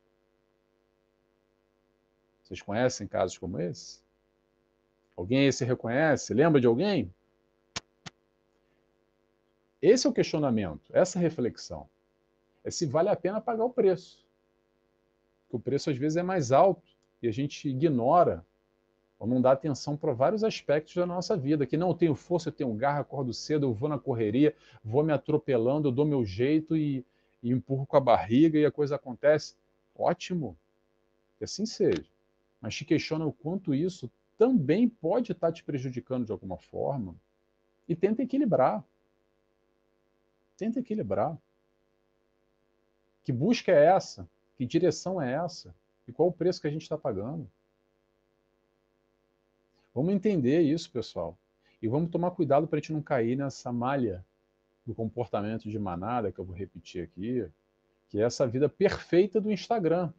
[2.43, 4.01] Vocês conhecem casos como esse?
[5.17, 6.35] Alguém aí se reconhece?
[6.35, 7.15] Lembra de alguém?
[9.81, 11.89] Esse é o questionamento, essa reflexão.
[12.65, 14.25] É se vale a pena pagar o preço.
[15.45, 16.83] Porque o preço às vezes é mais alto
[17.23, 18.45] e a gente ignora
[19.19, 21.67] ou não dá atenção para vários aspectos da nossa vida.
[21.67, 25.03] Que não, eu tenho força, eu tenho garra, acordo cedo, eu vou na correria, vou
[25.03, 27.05] me atropelando, eu dou meu jeito e,
[27.43, 29.57] e empurro com a barriga e a coisa acontece.
[29.97, 30.57] Ótimo,
[31.39, 32.05] que assim seja
[32.61, 37.15] mas te questiona o quanto isso também pode estar te prejudicando de alguma forma
[37.89, 38.85] e tenta equilibrar.
[40.59, 41.39] Tenta equilibrar.
[43.25, 44.29] Que busca é essa?
[44.57, 45.75] Que direção é essa?
[46.07, 47.49] E qual o preço que a gente está pagando?
[49.95, 51.39] Vamos entender isso, pessoal.
[51.81, 54.25] E vamos tomar cuidado para a gente não cair nessa malha
[54.85, 57.49] do comportamento de manada, que eu vou repetir aqui,
[58.09, 60.13] que é essa vida perfeita do Instagram.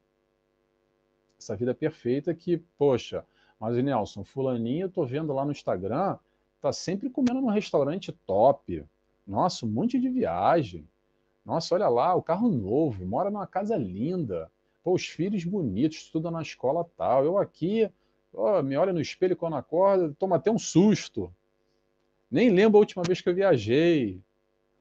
[1.38, 3.26] Essa vida perfeita que, poxa,
[3.60, 6.18] mas Nelson, fulaninho, eu tô vendo lá no Instagram,
[6.62, 8.86] tá sempre comendo num restaurante top.
[9.30, 10.90] Nossa, um monte de viagem.
[11.46, 14.52] Nossa, olha lá, o carro novo, mora numa casa linda.
[14.84, 17.24] Pô, os filhos bonitos, estuda na escola tal.
[17.24, 17.92] Eu aqui,
[18.34, 21.32] ó, me olho no espelho quando acorda, toma até um susto.
[22.30, 24.20] Nem lembro a última vez que eu viajei.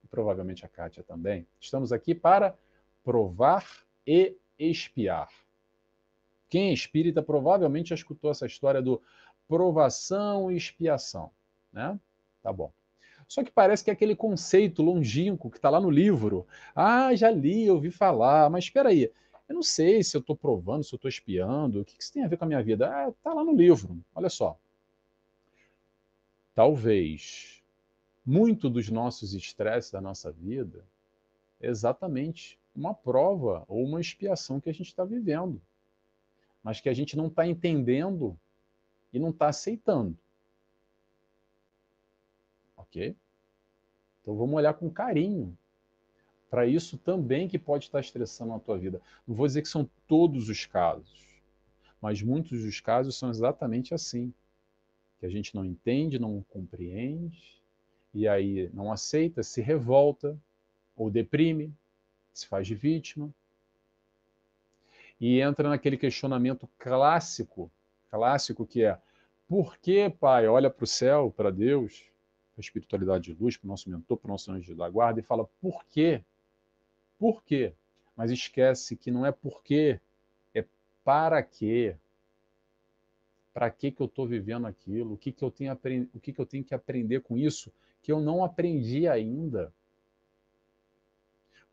[0.05, 2.57] e provavelmente a Kátia também, estamos aqui para
[3.05, 3.67] provar
[4.07, 5.29] e expiar.
[6.49, 9.03] Quem é espírita provavelmente já escutou essa história do
[9.47, 11.31] provação e expiação,
[11.73, 11.99] né?
[12.43, 12.73] Tá bom.
[13.27, 16.47] Só que parece que é aquele conceito longínquo que está lá no livro.
[16.75, 19.13] Ah, já li, ouvi falar, mas espera aí,
[19.49, 22.25] eu não sei se eu estou provando, se eu estou espiando, o que isso tem
[22.25, 22.91] a ver com a minha vida?
[22.91, 24.59] Ah, está lá no livro, olha só.
[26.55, 27.63] Talvez
[28.25, 30.85] muito dos nossos estresses da nossa vida
[31.61, 35.61] é exatamente uma prova ou uma expiação que a gente está vivendo,
[36.63, 38.39] mas que a gente não está entendendo
[39.13, 40.17] e não está aceitando.
[42.77, 43.17] Ok?
[44.21, 45.57] Então vamos olhar com carinho
[46.51, 49.01] para isso também que pode estar estressando a tua vida.
[49.27, 51.27] Não vou dizer que são todos os casos,
[52.01, 54.33] mas muitos dos casos são exatamente assim.
[55.21, 57.61] Que a gente não entende, não compreende,
[58.15, 60.39] e aí não aceita, se revolta,
[60.97, 61.75] ou deprime,
[62.33, 63.33] se faz de vítima.
[65.21, 67.71] E entra naquele questionamento clássico,
[68.11, 68.99] clássico que é
[69.49, 72.05] por que, pai, olha para o céu, para Deus,
[72.55, 75.21] para a espiritualidade de luz, para o nosso mentor, para o nosso anjo da guarda,
[75.21, 76.23] e fala por que
[77.19, 77.75] por quê,
[78.17, 80.01] mas esquece que não é porque,
[80.55, 80.65] é
[81.03, 81.97] para quê.
[83.53, 85.15] Para que, que eu estou vivendo aquilo?
[85.15, 85.73] O que, que, eu tenho
[86.15, 89.75] o que, que eu tenho que aprender com isso que eu não aprendi ainda?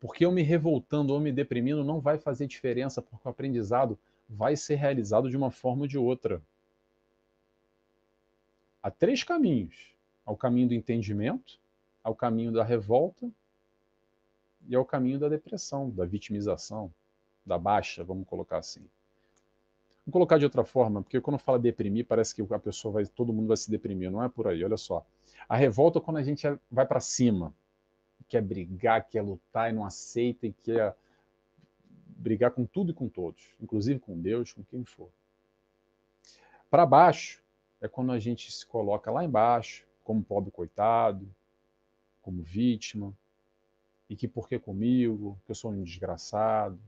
[0.06, 3.98] Porque eu me revoltando ou me deprimindo não vai fazer diferença, porque o aprendizado
[4.28, 6.40] vai ser realizado de uma forma ou de outra.
[8.80, 9.92] Há três caminhos:
[10.24, 11.58] ao caminho do entendimento,
[12.04, 13.28] ao caminho da revolta
[14.68, 16.92] e é o caminho da depressão, da vitimização,
[17.44, 18.86] da baixa, vamos colocar assim.
[20.06, 23.32] Vamos colocar de outra forma, porque quando fala deprimir, parece que a pessoa vai, todo
[23.32, 25.04] mundo vai se deprimir, não é por aí, olha só.
[25.48, 27.52] A revolta é quando a gente vai para cima,
[28.28, 30.96] quer brigar, quer lutar e não aceita e quer
[32.16, 35.10] brigar com tudo e com todos, inclusive com Deus, com quem for.
[36.70, 37.42] Para baixo
[37.80, 41.28] é quando a gente se coloca lá embaixo, como pobre coitado,
[42.22, 43.12] como vítima,
[44.08, 46.78] e que por que comigo, que eu sou um desgraçado,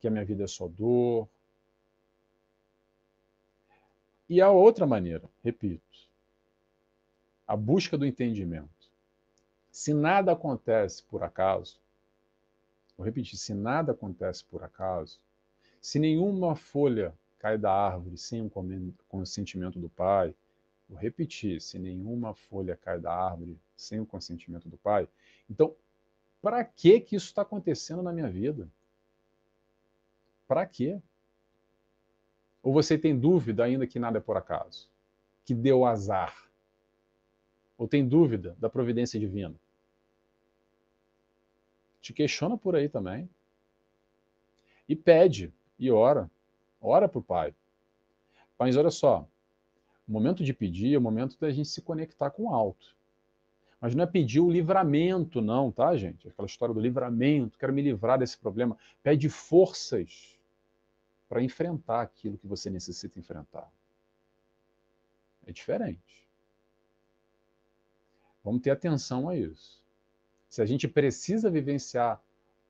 [0.00, 1.28] que a minha vida é só dor.
[4.28, 5.82] E a outra maneira, repito,
[7.46, 8.75] a busca do entendimento.
[9.78, 11.78] Se nada acontece por acaso,
[12.96, 15.20] vou repetir, se nada acontece por acaso,
[15.82, 18.50] se nenhuma folha cai da árvore sem o
[19.06, 20.34] consentimento do pai,
[20.88, 25.08] Vou repetir: se nenhuma folha cai da árvore sem o consentimento do pai.
[25.50, 25.74] Então,
[26.40, 28.68] para que que isso está acontecendo na minha vida?
[30.46, 31.02] Para quê?
[32.62, 34.88] Ou você tem dúvida ainda que nada é por acaso?
[35.44, 36.48] Que deu azar?
[37.76, 39.54] Ou tem dúvida da providência divina?
[42.06, 43.28] Te questiona por aí também.
[44.88, 46.30] E pede, e ora.
[46.80, 47.52] Ora para o Pai.
[48.56, 49.28] Mas olha só,
[50.06, 52.94] o momento de pedir é o momento da gente se conectar com o alto.
[53.80, 56.28] Mas não é pedir o livramento, não, tá, gente?
[56.28, 58.78] Aquela história do livramento, quero me livrar desse problema.
[59.02, 60.38] Pede forças
[61.28, 63.68] para enfrentar aquilo que você necessita enfrentar.
[65.44, 66.24] É diferente.
[68.44, 69.84] Vamos ter atenção a isso.
[70.56, 72.18] Se a gente precisa vivenciar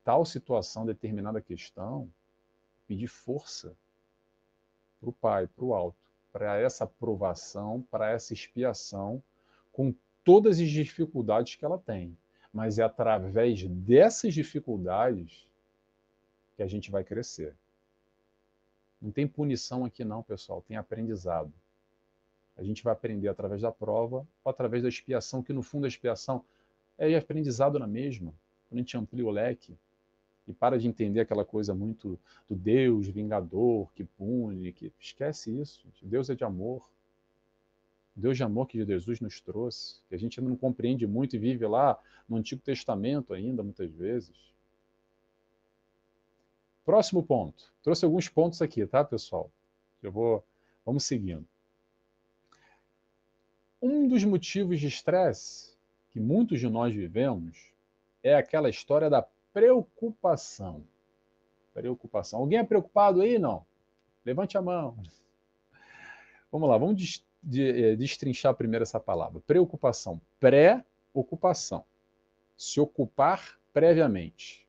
[0.02, 2.12] tal situação, determinada questão,
[2.84, 3.76] pedir força
[4.98, 9.22] para o Pai, para o alto, para essa aprovação, para essa expiação,
[9.72, 12.18] com todas as dificuldades que ela tem.
[12.52, 15.46] Mas é através dessas dificuldades
[16.56, 17.54] que a gente vai crescer.
[19.00, 21.52] Não tem punição aqui não, pessoal, tem aprendizado.
[22.56, 25.88] A gente vai aprender através da prova ou através da expiação, que no fundo a
[25.88, 26.44] expiação
[26.98, 28.32] é aprendizado na mesma.
[28.68, 29.76] Quando a gente amplia o leque
[30.46, 32.18] e para de entender aquela coisa muito
[32.48, 35.86] do Deus vingador que pune, que esquece isso.
[36.00, 36.88] Deus é de amor.
[38.14, 41.38] Deus de amor que Jesus nos trouxe, que a gente ainda não compreende muito e
[41.38, 44.34] vive lá no Antigo Testamento ainda, muitas vezes.
[46.84, 47.70] Próximo ponto.
[47.82, 49.50] Trouxe alguns pontos aqui, tá, pessoal?
[50.02, 50.42] Eu vou.
[50.84, 51.44] Vamos seguindo.
[53.82, 55.75] Um dos motivos de estresse
[56.16, 57.70] que muitos de nós vivemos
[58.22, 59.20] é aquela história da
[59.52, 60.82] preocupação.
[61.74, 62.40] Preocupação.
[62.40, 63.38] Alguém é preocupado aí?
[63.38, 63.66] Não?
[64.24, 64.96] Levante a mão.
[66.50, 67.22] Vamos lá, vamos
[67.54, 69.42] eh, destrinchar primeiro essa palavra.
[69.46, 70.18] Preocupação.
[70.40, 71.84] Pré-ocupação.
[72.56, 74.66] Se ocupar previamente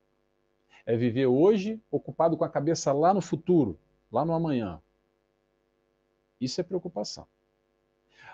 [0.86, 3.80] é viver hoje ocupado com a cabeça lá no futuro,
[4.12, 4.82] lá no amanhã.
[6.41, 7.26] Isso é preocupação.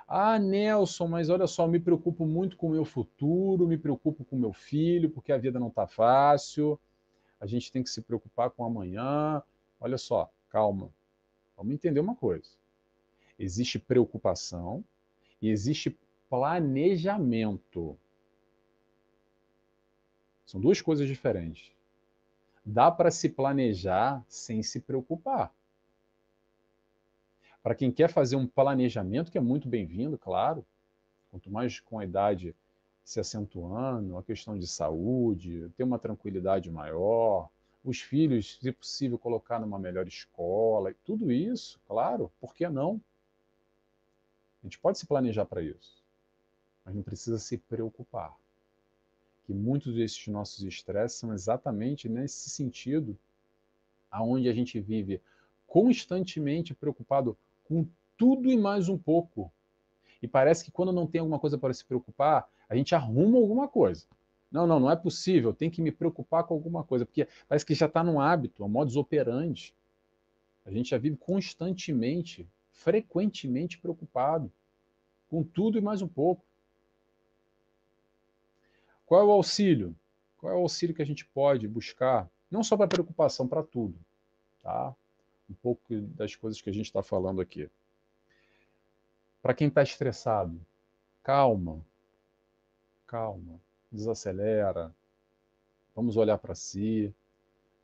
[0.07, 4.35] Ah, Nelson, mas olha só, me preocupo muito com o meu futuro, me preocupo com
[4.35, 6.79] o meu filho, porque a vida não está fácil.
[7.39, 9.41] A gente tem que se preocupar com amanhã.
[9.79, 10.89] Olha só, calma.
[11.57, 12.49] Vamos entender uma coisa.
[13.37, 14.83] Existe preocupação
[15.41, 15.97] e existe
[16.29, 17.97] planejamento.
[20.45, 21.73] São duas coisas diferentes
[22.65, 25.53] dá para se planejar sem se preocupar.
[27.63, 30.65] Para quem quer fazer um planejamento, que é muito bem-vindo, claro,
[31.31, 32.53] quanto mais com a idade
[33.05, 37.49] se acentuando, a questão de saúde, ter uma tranquilidade maior,
[37.81, 43.01] os filhos, se possível, colocar numa melhor escola, e tudo isso, claro, por que não?
[44.61, 46.03] A gente pode se planejar para isso,
[46.83, 48.37] mas não precisa se preocupar
[49.45, 53.17] que muitos desses nossos estresses são exatamente nesse sentido,
[54.11, 55.21] aonde a gente vive
[55.65, 57.87] constantemente preocupado com
[58.17, 59.51] tudo e mais um pouco.
[60.21, 63.67] E parece que quando não tem alguma coisa para se preocupar, a gente arruma alguma
[63.67, 64.05] coisa.
[64.51, 67.73] Não, não, não é possível, tem que me preocupar com alguma coisa, porque parece que
[67.73, 69.73] já está no hábito, a modus operandi.
[70.65, 74.51] A gente já vive constantemente, frequentemente preocupado
[75.29, 76.45] com tudo e mais um pouco.
[79.05, 79.95] Qual é o auxílio?
[80.37, 82.29] Qual é o auxílio que a gente pode buscar?
[82.49, 83.97] Não só para preocupação, para tudo.
[84.61, 84.95] Tá?
[85.49, 87.69] Um pouco das coisas que a gente está falando aqui.
[89.41, 90.59] Para quem está estressado,
[91.21, 91.85] calma.
[93.05, 93.59] Calma.
[93.91, 94.93] Desacelera.
[95.95, 97.13] Vamos olhar para si.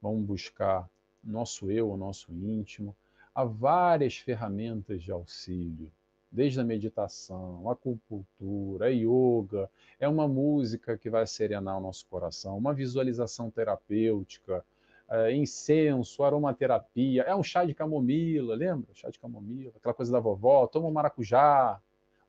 [0.01, 0.89] Vamos buscar
[1.24, 2.95] nosso eu, o nosso íntimo.
[3.36, 5.91] Há várias ferramentas de auxílio
[6.32, 12.05] desde a meditação, a acupuntura, a yoga, é uma música que vai serenar o nosso
[12.07, 14.64] coração, uma visualização terapêutica,
[15.10, 18.93] é, incenso, aromaterapia, é um chá de camomila, lembra?
[18.93, 21.82] Chá de camomila, aquela coisa da vovó, toma um maracujá,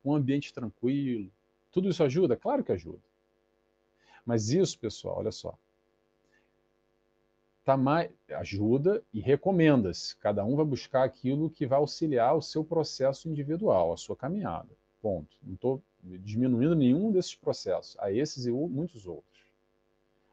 [0.04, 1.30] um ambiente tranquilo.
[1.70, 2.36] Tudo isso ajuda?
[2.36, 3.02] Claro que ajuda.
[4.24, 5.56] Mas isso, pessoal, olha só,
[7.64, 10.16] tá mais, ajuda e recomenda-se.
[10.16, 14.68] Cada um vai buscar aquilo que vai auxiliar o seu processo individual, a sua caminhada.
[15.00, 15.36] Ponto.
[15.42, 19.29] Não estou diminuindo nenhum desses processos, a esses e muitos outros.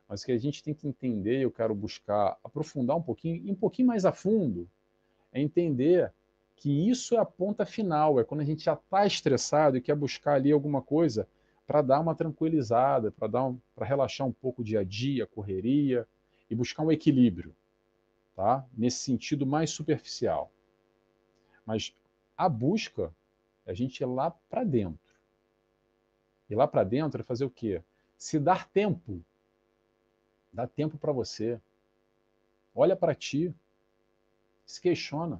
[0.08, 3.88] Mas que a gente tem que entender, eu quero buscar aprofundar um pouquinho, um pouquinho
[3.88, 4.70] mais a fundo,
[5.32, 6.14] é entender
[6.56, 9.96] que isso é a ponta final, é quando a gente já está estressado e quer
[9.96, 11.28] buscar ali alguma coisa
[11.68, 15.28] para dar uma tranquilizada, para dar um, para relaxar um pouco o dia a dia,
[15.28, 16.08] correria,
[16.50, 17.54] e buscar um equilíbrio,
[18.36, 18.66] tá?
[18.76, 20.52] nesse sentido mais superficial.
[21.66, 21.94] Mas
[22.38, 23.14] a busca
[23.66, 25.14] É a gente ir lá para dentro.
[26.50, 27.84] Ir lá para dentro é fazer o quê?
[28.18, 29.22] Se dar tempo.
[30.58, 31.62] Dá tempo para você.
[32.74, 33.54] Olha para ti.
[34.66, 35.40] Se questiona.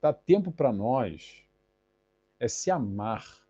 [0.00, 1.44] Dá tempo para nós
[2.40, 3.46] é se amar.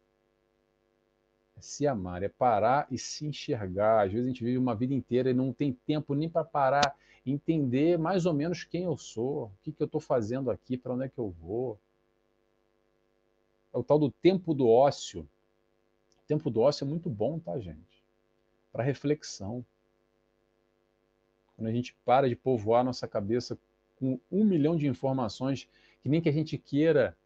[1.57, 4.05] É se amar, é parar e se enxergar.
[4.05, 6.99] Às vezes a gente vive uma vida inteira e não tem tempo nem para parar,
[7.25, 10.95] entender mais ou menos quem eu sou, o que, que eu estou fazendo aqui, para
[10.95, 11.79] onde é que eu vou.
[13.73, 15.21] É o tal do tempo do ócio.
[16.25, 18.03] O tempo do ócio é muito bom, tá, gente?
[18.73, 19.65] Para reflexão.
[21.57, 23.59] Quando a gente para de povoar nossa cabeça
[23.97, 25.69] com um milhão de informações
[26.03, 27.17] que nem que a gente queira,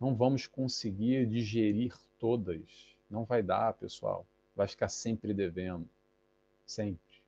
[0.00, 2.62] não vamos conseguir digerir todas.
[3.10, 4.24] Não vai dar, pessoal.
[4.56, 5.86] Vai ficar sempre devendo.
[6.64, 7.20] Sempre.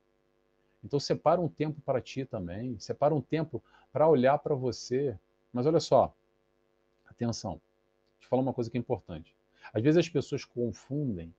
[0.83, 2.79] Então separa um tempo para ti também.
[2.79, 5.17] Separa um tempo para olhar para você.
[5.51, 6.13] Mas olha só.
[7.05, 7.61] Atenção.
[8.21, 9.35] Eu falar uma coisa que é importante.
[9.71, 11.33] Às vezes as pessoas confundem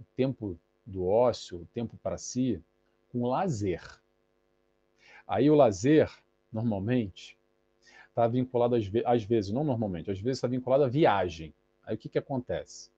[0.00, 2.62] o tempo do ócio, o tempo para si,
[3.08, 3.82] com lazer.
[5.26, 6.10] Aí o lazer,
[6.52, 7.36] normalmente,
[8.08, 11.54] está vinculado às, às, vezes, não normalmente, às vezes está vinculado à viagem.
[11.84, 12.90] Aí o que, que acontece?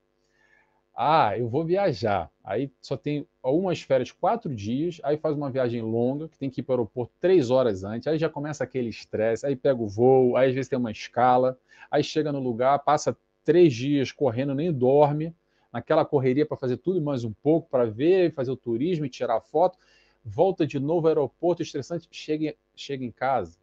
[0.95, 2.31] Ah, eu vou viajar.
[2.45, 6.61] Aí só tem algumas férias, quatro dias, aí faz uma viagem longa, que tem que
[6.61, 9.89] ir para o aeroporto três horas antes, aí já começa aquele estresse, aí pega o
[9.89, 11.59] voo, aí às vezes tem uma escala,
[11.91, 15.35] aí chega no lugar, passa três dias correndo, nem dorme,
[15.73, 19.41] naquela correria para fazer tudo mais um pouco, para ver, fazer o turismo e tirar
[19.41, 19.79] foto,
[20.25, 23.59] volta de novo ao aeroporto, estressante, chega, chega em casa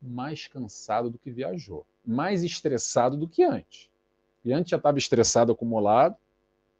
[0.00, 3.90] mais cansado do que viajou, mais estressado do que antes.
[4.44, 6.16] E antes já estava estressado, acumulado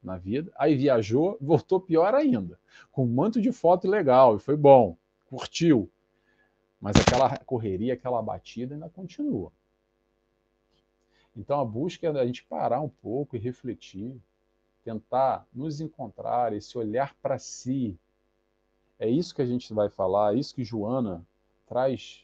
[0.01, 2.59] na vida, aí viajou, voltou pior ainda,
[2.91, 4.97] com um manto de foto legal, e foi bom,
[5.29, 5.89] curtiu.
[6.79, 9.51] Mas aquela correria, aquela batida ainda continua.
[11.37, 14.19] Então a busca é a gente parar um pouco e refletir,
[14.83, 17.97] tentar nos encontrar, esse olhar para si.
[19.01, 21.25] É isso que a gente vai falar, é isso que Joana
[21.65, 22.23] traz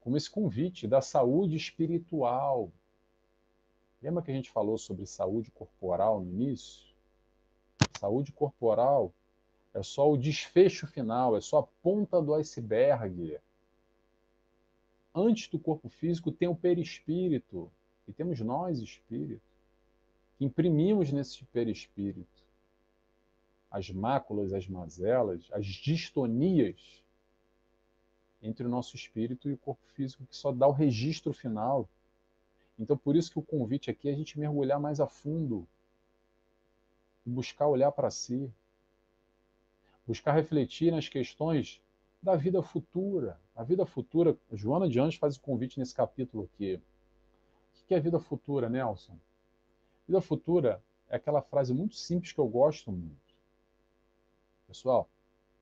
[0.00, 2.72] como esse convite da saúde espiritual.
[4.02, 6.82] Lembra que a gente falou sobre saúde corporal no início?
[8.00, 9.12] Saúde corporal
[9.72, 13.38] é só o desfecho final, é só a ponta do iceberg.
[15.14, 17.70] Antes do corpo físico tem o perispírito,
[18.08, 19.40] e temos nós, espírito,
[20.36, 22.37] que imprimimos nesse perispírito
[23.70, 27.02] as máculas, as mazelas, as distonias
[28.42, 31.88] entre o nosso espírito e o corpo físico, que só dá o registro final.
[32.78, 35.66] Então, por isso que o convite aqui é a gente mergulhar mais a fundo,
[37.26, 38.50] buscar olhar para si,
[40.06, 41.82] buscar refletir nas questões
[42.22, 43.38] da vida futura.
[43.54, 46.80] A vida futura, Joana de Anjos faz o convite nesse capítulo aqui.
[47.82, 49.18] O que é vida futura, Nelson?
[50.06, 53.27] Vida futura é aquela frase muito simples que eu gosto muito.
[54.68, 55.08] Pessoal,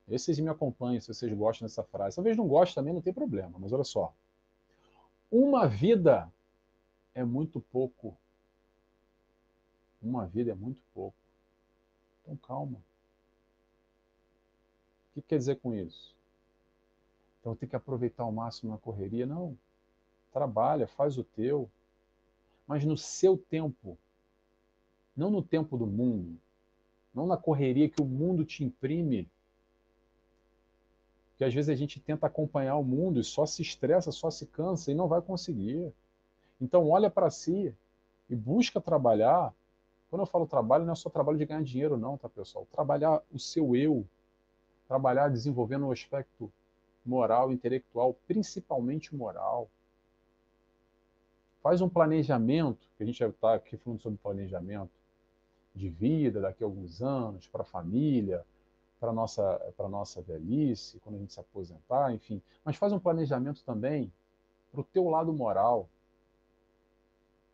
[0.05, 2.17] esses me acompanham se vocês gostam dessa frase.
[2.17, 4.13] Talvez não gostem também, não tem problema, mas olha só.
[5.31, 6.31] Uma vida
[7.15, 8.15] é muito pouco.
[10.01, 11.17] Uma vida é muito pouco.
[12.21, 12.79] Então calma.
[15.09, 16.13] O que quer dizer com isso?
[17.39, 19.25] Então tem que aproveitar ao máximo na correria?
[19.25, 19.57] Não.
[20.33, 21.69] Trabalha, faz o teu.
[22.67, 23.97] Mas no seu tempo.
[25.15, 26.37] Não no tempo do mundo.
[27.17, 29.27] Não na correria que o mundo te imprime
[31.35, 34.45] que às vezes a gente tenta acompanhar o mundo e só se estressa, só se
[34.45, 35.91] cansa e não vai conseguir.
[36.61, 37.73] Então olha para si
[38.29, 39.51] e busca trabalhar.
[40.11, 42.67] Quando eu falo trabalho, não é só trabalho de ganhar dinheiro, não, tá, pessoal?
[42.71, 44.05] Trabalhar o seu eu,
[44.87, 46.51] trabalhar desenvolvendo o um aspecto
[47.03, 49.67] moral, intelectual, principalmente moral.
[51.63, 54.96] Faz um planejamento, que a gente está aqui falando sobre planejamento
[55.77, 58.43] de vida daqui a alguns anos, para a família,
[58.99, 62.41] para a nossa, nossa velhice, quando a gente se aposentar, enfim.
[62.65, 64.11] Mas faz um planejamento também
[64.71, 65.87] para o teu lado moral.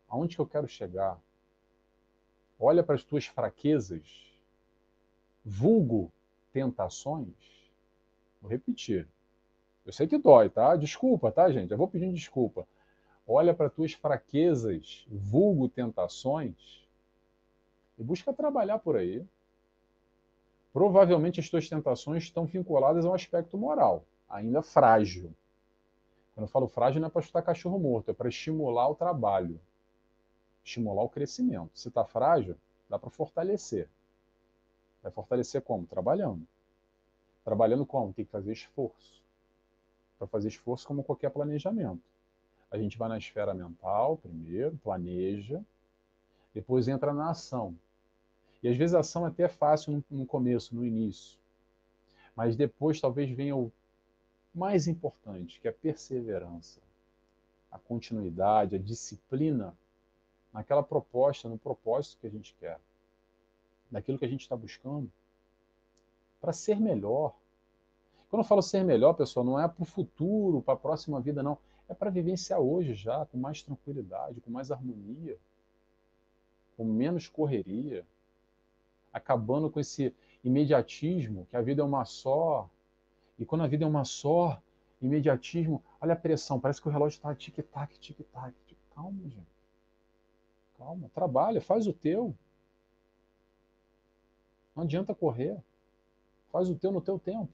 [0.08, 1.20] Aonde que eu quero chegar?
[2.58, 4.02] Olha para as tuas fraquezas,
[5.44, 6.10] vulgo
[6.52, 7.34] tentações.
[8.40, 9.06] Vou repetir.
[9.84, 10.76] Eu sei que dói, tá?
[10.76, 11.70] Desculpa, tá, gente?
[11.70, 12.66] Eu vou pedindo desculpa.
[13.26, 16.83] Olha para tuas fraquezas, vulgo tentações,
[17.98, 19.26] e busca trabalhar por aí
[20.74, 25.32] provavelmente as tuas tentações estão vinculadas ao aspecto moral, ainda frágil.
[26.34, 29.60] Quando eu falo frágil, não é para chutar cachorro morto, é para estimular o trabalho,
[30.64, 31.70] estimular o crescimento.
[31.78, 32.56] Se está frágil,
[32.90, 33.88] dá para fortalecer.
[35.00, 35.86] Vai fortalecer como?
[35.86, 36.44] Trabalhando.
[37.44, 38.12] Trabalhando como?
[38.12, 39.22] Tem que fazer esforço.
[40.18, 42.02] Para fazer esforço, como qualquer planejamento.
[42.68, 45.62] a gente vai na esfera mental primeiro, planeja,
[46.52, 47.76] depois entra na ação.
[48.64, 51.38] E às vezes a ação é até é fácil no, no começo, no início.
[52.34, 53.70] Mas depois talvez venha o
[54.54, 56.80] mais importante, que é a perseverança,
[57.70, 59.76] a continuidade, a disciplina
[60.50, 62.80] naquela proposta, no propósito que a gente quer,
[63.90, 65.12] naquilo que a gente está buscando,
[66.40, 67.36] para ser melhor.
[68.30, 71.42] Quando eu falo ser melhor, pessoal, não é para o futuro, para a próxima vida,
[71.42, 71.58] não.
[71.86, 75.36] É para vivenciar hoje já, com mais tranquilidade, com mais harmonia,
[76.78, 78.06] com menos correria,
[79.14, 80.12] acabando com esse
[80.42, 82.68] imediatismo, que a vida é uma só.
[83.38, 84.60] E quando a vida é uma só,
[85.00, 88.54] imediatismo, olha a pressão, parece que o relógio está tic-tac, tic-tac.
[88.94, 89.46] Calma, gente.
[90.76, 92.34] Calma, trabalha, faz o teu.
[94.74, 95.56] Não adianta correr.
[96.50, 97.48] Faz o teu no teu tempo.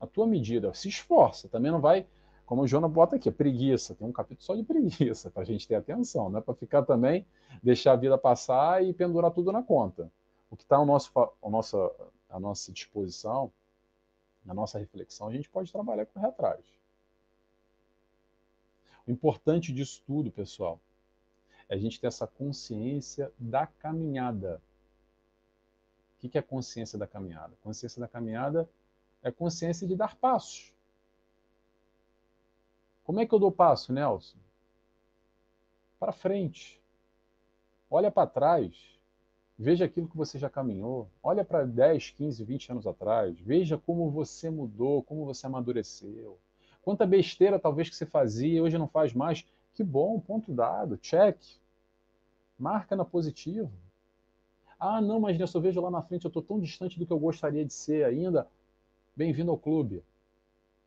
[0.00, 0.72] A tua medida.
[0.74, 1.48] Se esforça.
[1.48, 2.06] Também não vai,
[2.44, 3.94] como o Jonas bota aqui, preguiça.
[3.94, 6.28] Tem um capítulo só de preguiça, para a gente ter atenção.
[6.28, 7.26] Não é para ficar também,
[7.62, 10.10] deixar a vida passar e pendurar tudo na conta.
[10.50, 13.52] O que está ao nosso, ao nossa, à nossa disposição,
[14.44, 16.64] na nossa reflexão, a gente pode trabalhar com atrás.
[19.06, 20.80] O importante disso tudo, pessoal,
[21.68, 24.60] é a gente ter essa consciência da caminhada.
[26.16, 27.56] O que é consciência da caminhada?
[27.62, 28.68] Consciência da caminhada
[29.22, 30.72] é consciência de dar passos.
[33.04, 34.38] Como é que eu dou passo, Nelson?
[35.98, 36.80] Para frente.
[37.90, 38.99] Olha para trás.
[39.62, 41.06] Veja aquilo que você já caminhou.
[41.22, 43.38] Olha para 10, 15, 20 anos atrás.
[43.38, 46.38] Veja como você mudou, como você amadureceu.
[46.80, 49.44] Quanta besteira talvez que você fazia e hoje não faz mais.
[49.74, 51.36] Que bom, ponto dado, check.
[52.58, 53.70] Marca na positiva.
[54.78, 57.18] Ah, não, mas eu vejo lá na frente, eu estou tão distante do que eu
[57.18, 58.48] gostaria de ser ainda.
[59.14, 60.02] Bem-vindo ao clube.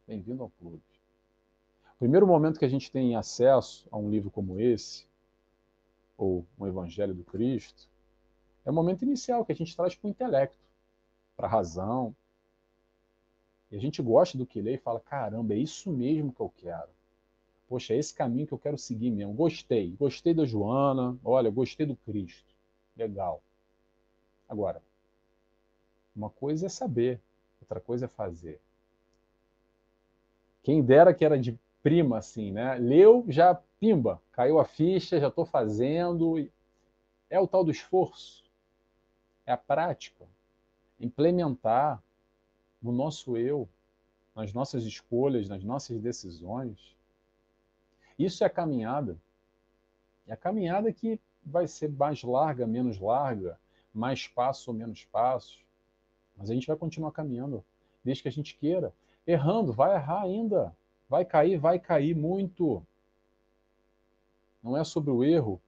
[0.07, 0.81] Bem-vindo ao clube.
[1.93, 5.05] O primeiro momento que a gente tem acesso a um livro como esse,
[6.17, 7.92] ou um Evangelho do Cristo,
[8.65, 10.57] é o momento inicial que a gente traz para o intelecto,
[11.35, 12.15] para a razão.
[13.71, 16.49] E a gente gosta do que lê e fala: caramba, é isso mesmo que eu
[16.49, 16.89] quero
[17.73, 19.33] poxa, é esse caminho que eu quero seguir mesmo.
[19.33, 22.53] Gostei, gostei da Joana, olha, gostei do Cristo.
[22.95, 23.41] Legal.
[24.47, 24.79] Agora,
[26.15, 27.19] uma coisa é saber,
[27.59, 28.61] outra coisa é fazer.
[30.61, 32.75] Quem dera que era de prima, assim, né?
[32.75, 36.47] Leu, já pimba, caiu a ficha, já estou fazendo.
[37.27, 38.42] É o tal do esforço,
[39.45, 40.25] é a prática,
[40.99, 42.01] implementar
[42.81, 43.67] no nosso eu,
[44.35, 46.95] nas nossas escolhas, nas nossas decisões,
[48.17, 49.17] isso é a caminhada.
[50.27, 53.59] É a caminhada que vai ser mais larga, menos larga,
[53.93, 55.59] mais passo ou menos passos.
[56.37, 57.63] Mas a gente vai continuar caminhando,
[58.03, 58.93] desde que a gente queira.
[59.25, 60.75] Errando, vai errar ainda.
[61.09, 62.85] Vai cair, vai cair muito.
[64.61, 65.61] Não é sobre o erro,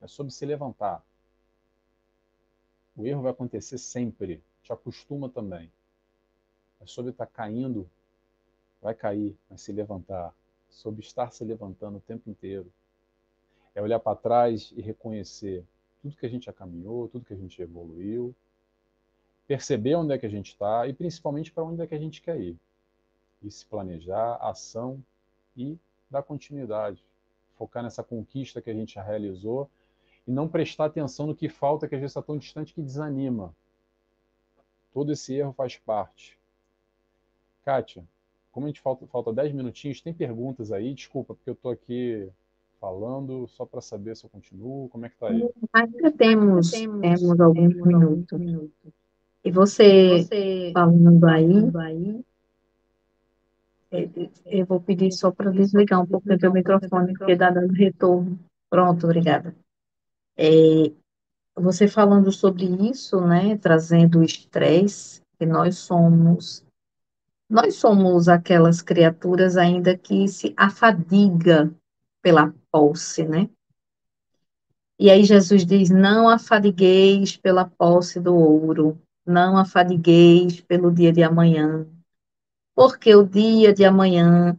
[0.00, 1.02] é sobre se levantar.
[2.96, 4.42] O erro vai acontecer sempre.
[4.62, 5.70] Te acostuma também.
[6.80, 7.88] É sobre estar caindo,
[8.80, 10.34] vai cair, mas se levantar
[10.74, 12.70] sobre estar se levantando o tempo inteiro.
[13.74, 15.64] É olhar para trás e reconhecer
[16.02, 18.34] tudo que a gente já caminhou, tudo que a gente evoluiu,
[19.46, 22.20] perceber onde é que a gente está e principalmente para onde é que a gente
[22.20, 22.56] quer ir.
[23.42, 25.02] E se planejar, ação
[25.56, 25.78] e
[26.10, 27.02] dar continuidade.
[27.56, 29.70] Focar nessa conquista que a gente já realizou
[30.26, 33.54] e não prestar atenção no que falta, que às vezes está tão distante que desanima.
[34.92, 36.38] Todo esse erro faz parte.
[37.64, 38.04] Kátia,
[38.52, 40.94] como a gente falta, falta 10 minutinhos, tem perguntas aí?
[40.94, 42.28] Desculpa, porque eu estou aqui
[42.80, 44.88] falando só para saber se eu continuo.
[44.90, 45.50] Como é que está aí?
[45.72, 48.40] Ainda temos, temos alguns minutos.
[49.44, 52.24] E você, você falando aí, aí
[54.46, 58.38] eu vou pedir só para desligar um pouco o teu microfone, porque está dando retorno.
[58.70, 59.54] Pronto, obrigada.
[60.36, 60.92] É,
[61.56, 66.64] você falando sobre isso, né, trazendo o estresse, que nós somos
[67.48, 71.72] nós somos aquelas criaturas ainda que se afadiga
[72.22, 73.48] pela posse, né?
[74.98, 81.22] E aí Jesus diz: Não afadigueis pela posse do ouro, não afadigueis pelo dia de
[81.22, 81.86] amanhã,
[82.74, 84.58] porque o dia de amanhã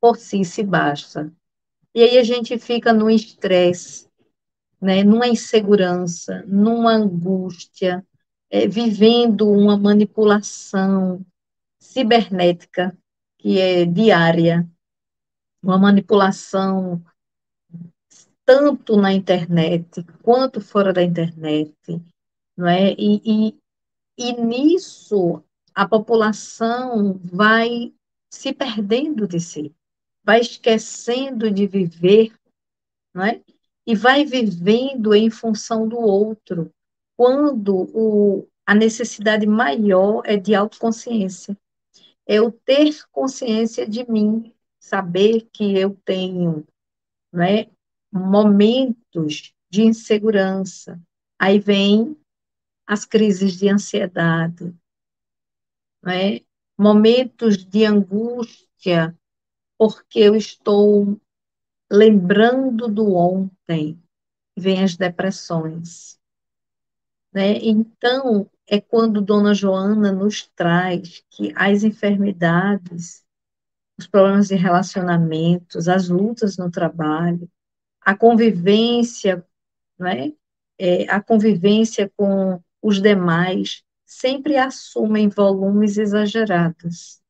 [0.00, 1.32] por si se basta.
[1.94, 4.09] E aí a gente fica no estresse,
[4.80, 8.04] né, numa insegurança, numa angústia,
[8.50, 11.24] é, vivendo uma manipulação
[11.78, 12.96] cibernética,
[13.38, 14.68] que é diária,
[15.62, 17.02] uma manipulação
[18.44, 21.76] tanto na internet quanto fora da internet,
[22.56, 22.92] não é?
[22.98, 23.60] E, e,
[24.18, 25.42] e nisso
[25.74, 27.94] a população vai
[28.28, 29.74] se perdendo de si.
[30.24, 32.32] vai esquecendo de viver,
[33.14, 33.40] não é?
[33.90, 36.72] E vai vivendo em função do outro,
[37.16, 41.58] quando o, a necessidade maior é de autoconsciência.
[42.24, 46.64] É eu ter consciência de mim, saber que eu tenho
[47.32, 47.66] né,
[48.12, 51.02] momentos de insegurança.
[51.36, 52.16] Aí vem
[52.86, 54.72] as crises de ansiedade,
[56.00, 56.42] né,
[56.78, 59.18] momentos de angústia,
[59.76, 61.20] porque eu estou
[61.90, 64.00] lembrando do ontem,
[64.56, 66.18] vem as depressões.
[67.32, 67.58] Né?
[67.62, 73.24] Então, é quando Dona Joana nos traz que as enfermidades,
[73.98, 77.50] os problemas de relacionamentos, as lutas no trabalho,
[78.00, 79.44] a convivência,
[79.98, 80.32] né?
[80.78, 87.20] É, a convivência com os demais, sempre assumem volumes exagerados,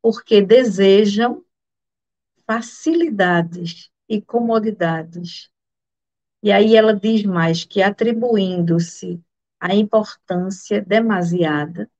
[0.00, 1.44] porque desejam
[2.48, 5.50] facilidades e comodidades.
[6.42, 9.22] E aí ela diz mais que atribuindo-se
[9.60, 11.90] a importância demasiada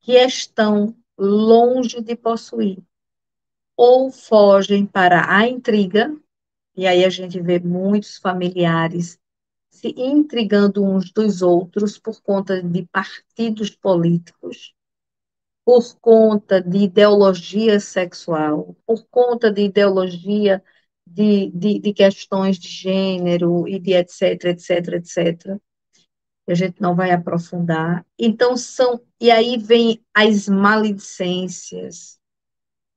[0.00, 2.78] que estão longe de possuir,
[3.76, 6.16] ou fogem para a intriga,
[6.74, 9.18] e aí a gente vê muitos familiares
[9.68, 14.74] se intrigando uns dos outros por conta de partidos políticos,
[15.66, 20.62] por conta de ideologia sexual, por conta de ideologia
[21.04, 25.60] de, de, de questões de gênero e de etc, etc, etc.
[26.48, 28.06] A gente não vai aprofundar.
[28.16, 29.00] Então, são.
[29.20, 32.20] E aí vem as maledicências,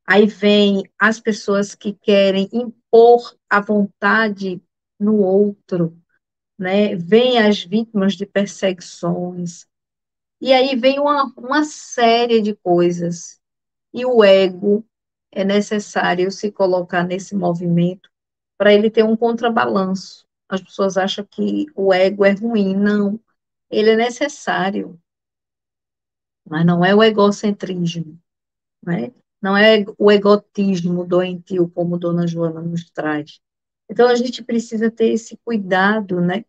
[0.05, 4.61] aí vem as pessoas que querem impor a vontade
[4.99, 5.97] no outro,
[6.55, 6.95] né?
[6.95, 9.65] Vem as vítimas de perseguições,
[10.41, 13.39] e aí vem uma, uma série de coisas,
[13.93, 14.85] e o ego
[15.31, 18.09] é necessário se colocar nesse movimento
[18.57, 20.27] para ele ter um contrabalanço.
[20.47, 23.19] As pessoas acham que o ego é ruim, não,
[23.69, 24.99] ele é necessário,
[26.47, 28.19] mas não é o egocentrismo,
[28.83, 29.11] né?
[29.41, 33.39] não é o egotismo doentio, como Dona Joana nos traz.
[33.89, 36.45] Então, a gente precisa ter esse cuidado, né?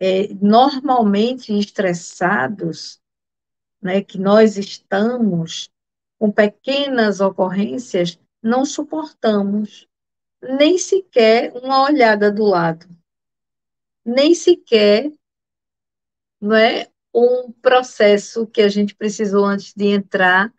[0.00, 3.00] É, normalmente estressados,
[3.80, 5.70] né, que nós estamos
[6.18, 9.86] com pequenas ocorrências, não suportamos
[10.42, 12.86] nem sequer uma olhada do lado,
[14.04, 15.12] nem sequer
[16.40, 20.52] não é, um processo que a gente precisou antes de entrar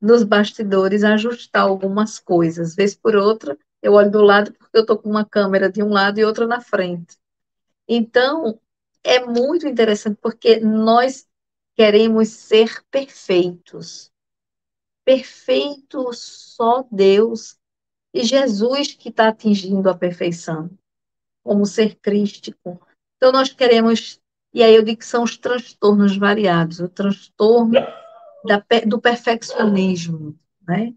[0.00, 2.74] nos bastidores ajustar algumas coisas.
[2.74, 5.88] Vez por outra, eu olho do lado porque eu estou com uma câmera de um
[5.88, 7.16] lado e outra na frente.
[7.88, 8.58] Então,
[9.02, 11.26] é muito interessante porque nós
[11.76, 14.10] queremos ser perfeitos.
[15.04, 17.58] Perfeito só Deus
[18.12, 20.70] e Jesus que está atingindo a perfeição,
[21.44, 22.80] como ser crístico.
[23.16, 24.18] Então, nós queremos,
[24.54, 27.74] e aí eu digo que são os transtornos variados, o transtorno
[28.44, 30.34] da, do perfeccionismo,
[30.66, 30.94] né?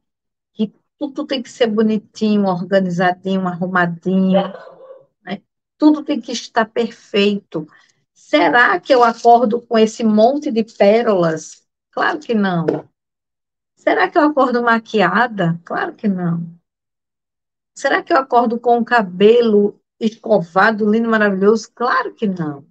[0.53, 4.53] Que tudo tem que ser bonitinho, organizadinho, arrumadinho,
[5.23, 5.41] né?
[5.77, 7.67] Tudo tem que estar perfeito.
[8.20, 11.65] Será que eu acordo com esse monte de pérolas?
[11.89, 12.65] Claro que não.
[13.78, 15.59] Será que eu acordo maquiada?
[15.63, 16.45] Claro que não.
[17.74, 21.72] Será que eu acordo com o cabelo escovado, lindo, maravilhoso?
[21.74, 22.67] Claro que não.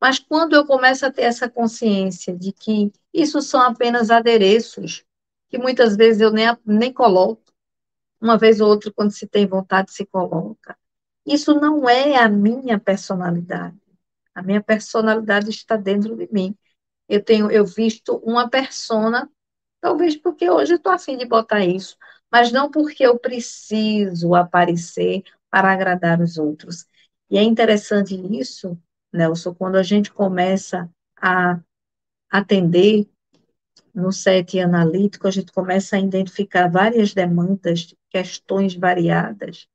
[0.00, 5.04] Mas quando eu começo a ter essa consciência de que isso são apenas adereços,
[5.48, 7.40] que muitas vezes eu nem, nem coloco,
[8.20, 10.76] uma vez ou outra, quando se tem vontade, se coloca.
[11.24, 13.81] Isso não é a minha personalidade.
[14.34, 16.56] A minha personalidade está dentro de mim.
[17.08, 19.30] Eu tenho, eu visto uma persona,
[19.80, 21.96] talvez porque hoje eu estou afim de botar isso,
[22.30, 26.86] mas não porque eu preciso aparecer para agradar os outros.
[27.30, 28.78] E é interessante isso,
[29.12, 31.60] Nelson, quando a gente começa a
[32.30, 33.08] atender
[33.94, 39.68] no set analítico, a gente começa a identificar várias demandas, questões variadas,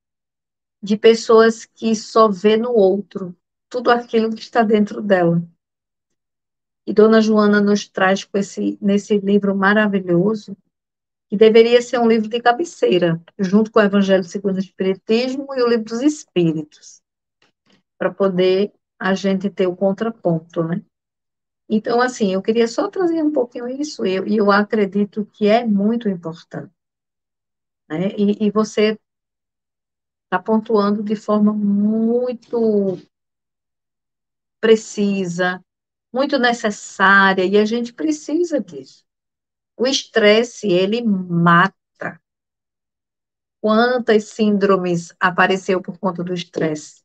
[0.81, 3.35] de pessoas que só vê no outro
[3.69, 5.41] tudo aquilo que está dentro dela.
[6.85, 10.55] E Dona Joana nos traz com esse, nesse livro maravilhoso,
[11.29, 15.61] que deveria ser um livro de cabeceira, junto com o Evangelho segundo o Espiritismo e
[15.61, 17.01] o Livro dos Espíritos,
[17.97, 20.81] para poder a gente ter o contraponto, né?
[21.69, 25.65] Então, assim, eu queria só trazer um pouquinho isso, e eu, eu acredito que é
[25.65, 26.71] muito importante.
[27.89, 28.13] Né?
[28.17, 28.97] E, e você
[30.23, 32.97] está pontuando de forma muito
[34.59, 35.63] precisa,
[36.13, 39.05] muito necessária, e a gente precisa disso.
[39.77, 42.21] O estresse, ele mata,
[43.61, 47.03] quantas síndromes apareceu por conta do estresse,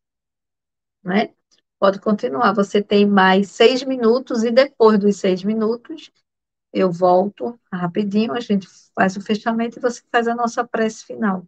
[1.02, 1.34] né?
[1.78, 2.52] Pode continuar.
[2.52, 6.10] Você tem mais seis minutos e depois dos seis minutos
[6.72, 11.46] eu volto rapidinho, a gente faz o fechamento e você faz a nossa prece final.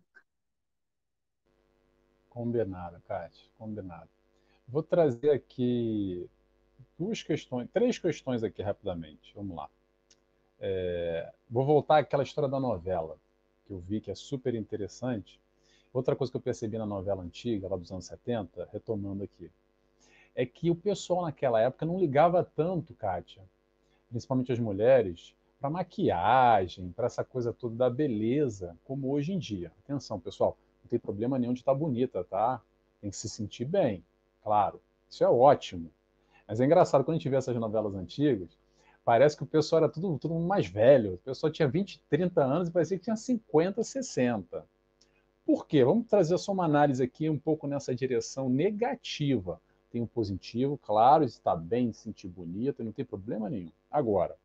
[2.28, 4.14] Combinado, Kátia, combinado.
[4.75, 6.29] Vou trazer aqui
[6.99, 9.33] duas questões, três questões aqui rapidamente.
[9.33, 9.70] Vamos lá.
[10.59, 13.16] É, vou voltar àquela história da novela,
[13.64, 15.41] que eu vi que é super interessante.
[15.93, 19.49] Outra coisa que eu percebi na novela antiga, lá dos anos 70, retomando aqui,
[20.35, 23.45] é que o pessoal naquela época não ligava tanto, Kátia,
[24.11, 29.70] principalmente as mulheres, para maquiagem, para essa coisa toda da beleza, como hoje em dia.
[29.85, 32.61] Atenção, pessoal, não tem problema nenhum de estar tá bonita, tá?
[33.01, 34.03] Tem que se sentir bem,
[34.45, 34.80] claro.
[35.11, 35.90] Isso é ótimo.
[36.47, 38.51] Mas é engraçado, quando a gente vê essas novelas antigas,
[39.05, 41.14] parece que o pessoal era tudo, tudo mais velho.
[41.14, 44.64] O pessoal tinha 20, 30 anos e parecia que tinha 50, 60.
[45.47, 45.84] Por quê?
[45.84, 49.61] Vamos trazer só uma análise aqui um pouco nessa direção negativa.
[49.90, 53.70] Tem um positivo, claro, está bem, se sentir bonita, não tem problema nenhum.
[53.90, 54.36] Agora,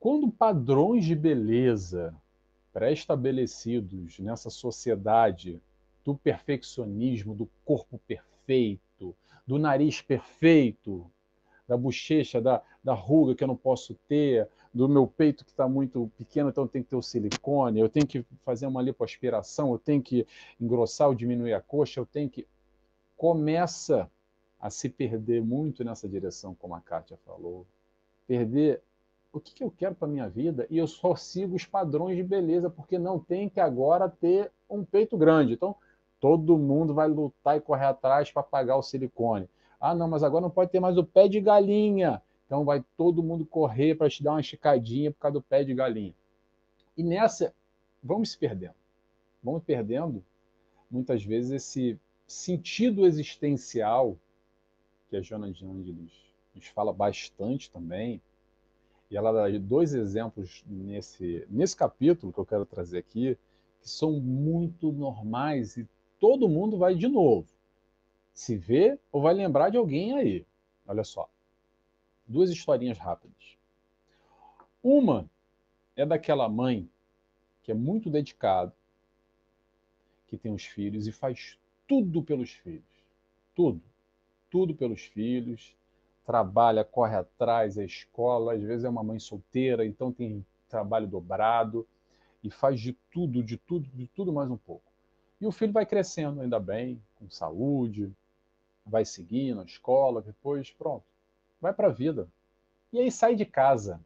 [0.00, 2.14] quando padrões de beleza
[2.72, 5.60] pré-estabelecidos nessa sociedade
[6.04, 9.14] do perfeccionismo, do corpo perfeito,
[9.46, 11.10] do nariz perfeito,
[11.66, 15.68] da bochecha, da, da ruga que eu não posso ter, do meu peito que está
[15.68, 19.78] muito pequeno, então tem que ter o silicone, eu tenho que fazer uma lipoaspiração, eu
[19.78, 20.26] tenho que
[20.60, 22.46] engrossar ou diminuir a coxa, eu tenho que.
[23.16, 24.10] Começa
[24.58, 27.64] a se perder muito nessa direção, como a Kátia falou.
[28.26, 28.82] Perder
[29.32, 32.22] o que, que eu quero para minha vida e eu só sigo os padrões de
[32.22, 35.52] beleza, porque não tem que agora ter um peito grande.
[35.52, 35.76] Então,
[36.24, 39.46] todo mundo vai lutar e correr atrás para pagar o silicone.
[39.78, 42.22] Ah, não, mas agora não pode ter mais o pé de galinha.
[42.46, 45.74] Então vai todo mundo correr para te dar uma esticadinha por causa do pé de
[45.74, 46.14] galinha.
[46.96, 47.54] E nessa,
[48.02, 48.72] vamos se perdendo.
[49.42, 50.24] Vamos perdendo,
[50.90, 54.16] muitas vezes, esse sentido existencial
[55.10, 56.14] que a Jona de Angelis
[56.54, 58.18] nos fala bastante também.
[59.10, 63.36] E ela dá dois exemplos nesse, nesse capítulo que eu quero trazer aqui,
[63.82, 65.86] que são muito normais e
[66.24, 67.46] todo mundo vai de novo
[68.32, 70.46] se vê ou vai lembrar de alguém aí.
[70.86, 71.28] Olha só.
[72.26, 73.58] Duas historinhas rápidas.
[74.82, 75.28] Uma
[75.94, 76.88] é daquela mãe
[77.62, 78.74] que é muito dedicada,
[80.26, 83.04] que tem os filhos e faz tudo pelos filhos.
[83.54, 83.82] Tudo.
[84.48, 85.76] Tudo pelos filhos.
[86.24, 88.54] Trabalha, corre atrás, é escola.
[88.54, 91.86] Às vezes é uma mãe solteira, então tem trabalho dobrado.
[92.42, 94.93] E faz de tudo, de tudo, de tudo mais um pouco.
[95.40, 98.12] E o filho vai crescendo, ainda bem, com saúde,
[98.86, 101.04] vai seguindo a escola, depois, pronto,
[101.60, 102.28] vai para a vida.
[102.92, 104.00] E aí sai de casa.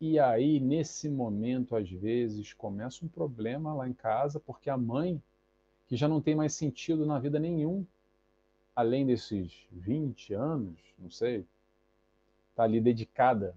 [0.00, 5.22] E aí, nesse momento, às vezes, começa um problema lá em casa, porque a mãe,
[5.86, 7.86] que já não tem mais sentido na vida nenhum,
[8.74, 11.46] além desses 20 anos, não sei,
[12.50, 13.54] está ali dedicada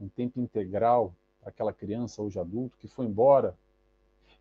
[0.00, 3.54] um tempo integral para aquela criança, hoje adulto, que foi embora.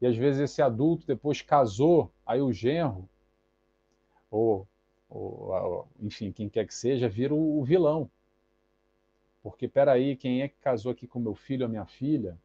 [0.04, 3.08] E às vezes esse adulto depois casou, aí o genro
[4.30, 4.68] ou,
[5.10, 8.12] ou, enfim, quem quer que seja, vira o vilão.
[9.41, 12.38] Porque, peraí, quem é que casou aqui com meu filho ou minha filha?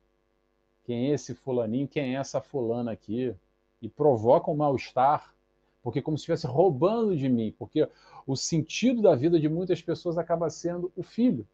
[0.84, 1.88] Quem é esse fulaninho?
[1.88, 3.34] Quem é essa fulana aqui?
[3.82, 5.34] E provoca um mal-estar,
[5.82, 7.88] porque como se estivesse roubando de mim, porque
[8.24, 11.44] o sentido da vida de muitas pessoas acaba sendo o filho.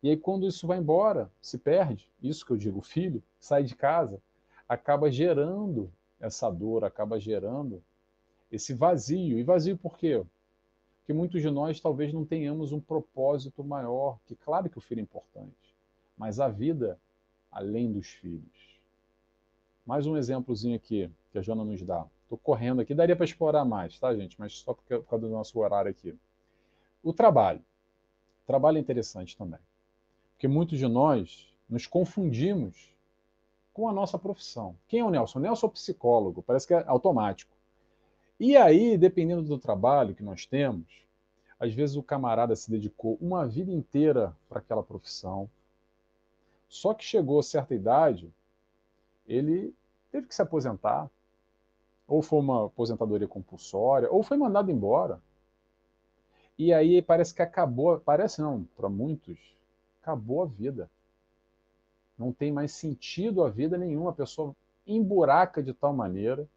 [0.00, 3.64] E aí, quando isso vai embora, se perde, isso que eu digo, o filho sai
[3.64, 4.22] de casa,
[4.72, 7.82] acaba gerando essa dor, acaba gerando
[8.50, 9.38] esse vazio.
[9.38, 10.24] E vazio por quê?
[10.98, 15.00] Porque muitos de nós talvez não tenhamos um propósito maior, que claro que o filho
[15.00, 15.76] é importante,
[16.16, 16.98] mas a vida
[17.50, 18.80] além dos filhos.
[19.84, 22.06] Mais um exemplozinho aqui que a Jona nos dá.
[22.22, 24.40] Estou correndo aqui, daria para explorar mais, tá, gente?
[24.40, 26.16] Mas só por causa do nosso horário aqui.
[27.02, 27.60] O trabalho.
[28.44, 29.60] O trabalho é interessante também.
[30.32, 32.91] Porque muitos de nós nos confundimos
[33.72, 34.76] com a nossa profissão.
[34.86, 35.38] Quem é o Nelson?
[35.38, 37.52] O Nelson é psicólogo, parece que é automático.
[38.38, 40.86] E aí, dependendo do trabalho que nós temos,
[41.58, 45.48] às vezes o camarada se dedicou uma vida inteira para aquela profissão,
[46.68, 48.32] só que chegou a certa idade,
[49.26, 49.74] ele
[50.10, 51.08] teve que se aposentar,
[52.08, 55.20] ou foi uma aposentadoria compulsória, ou foi mandado embora.
[56.58, 59.38] E aí parece que acabou, parece não, para muitos,
[60.02, 60.90] acabou a vida.
[62.22, 64.54] Não tem mais sentido a vida nenhuma, a pessoa
[64.86, 66.48] emburaca de tal maneira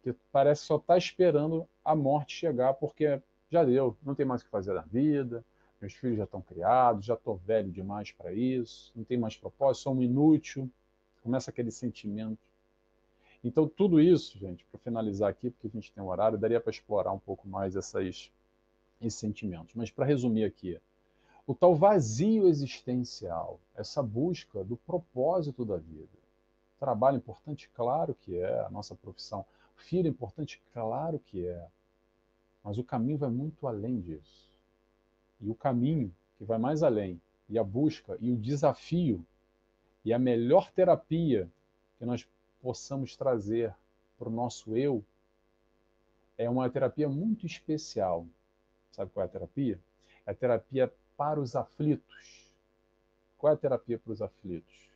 [0.00, 4.42] que parece só estar tá esperando a morte chegar, porque já deu, não tem mais
[4.42, 5.44] o que fazer na vida,
[5.80, 9.82] meus filhos já estão criados, já estou velho demais para isso, não tem mais propósito,
[9.82, 10.70] sou um inútil.
[11.22, 12.38] começa aquele sentimento.
[13.42, 16.70] Então, tudo isso, gente, para finalizar aqui, porque a gente tem um horário, daria para
[16.70, 18.30] explorar um pouco mais essas,
[19.00, 19.74] esses sentimentos.
[19.74, 20.78] Mas, para resumir aqui,
[21.46, 26.08] o tal vazio existencial, essa busca do propósito da vida.
[26.80, 29.44] Trabalho importante, claro que é, a nossa profissão.
[29.76, 31.66] Filho importante, claro que é.
[32.62, 34.48] Mas o caminho vai muito além disso.
[35.40, 39.24] E o caminho que vai mais além, e a busca, e o desafio,
[40.04, 41.50] e a melhor terapia
[41.98, 42.26] que nós
[42.60, 43.74] possamos trazer
[44.18, 45.04] para o nosso eu,
[46.38, 48.26] é uma terapia muito especial.
[48.90, 49.78] Sabe qual é a terapia?
[50.26, 52.52] É a terapia para os aflitos.
[53.38, 54.88] Qual é a terapia para os aflitos?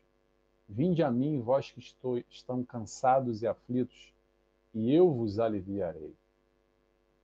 [0.68, 4.12] Vinde a mim, vós que estou, estão cansados e aflitos,
[4.74, 6.14] e eu vos aliviarei.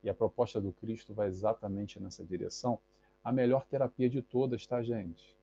[0.03, 2.79] E a proposta do Cristo vai exatamente nessa direção.
[3.23, 5.35] A melhor terapia de todas, tá, gente?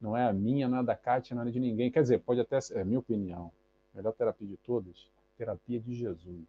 [0.00, 1.90] Não é a minha, não é da Kátia, não é de ninguém.
[1.90, 3.52] Quer dizer, pode até ser, é minha opinião.
[3.92, 6.46] A melhor terapia de todas, terapia de Jesus.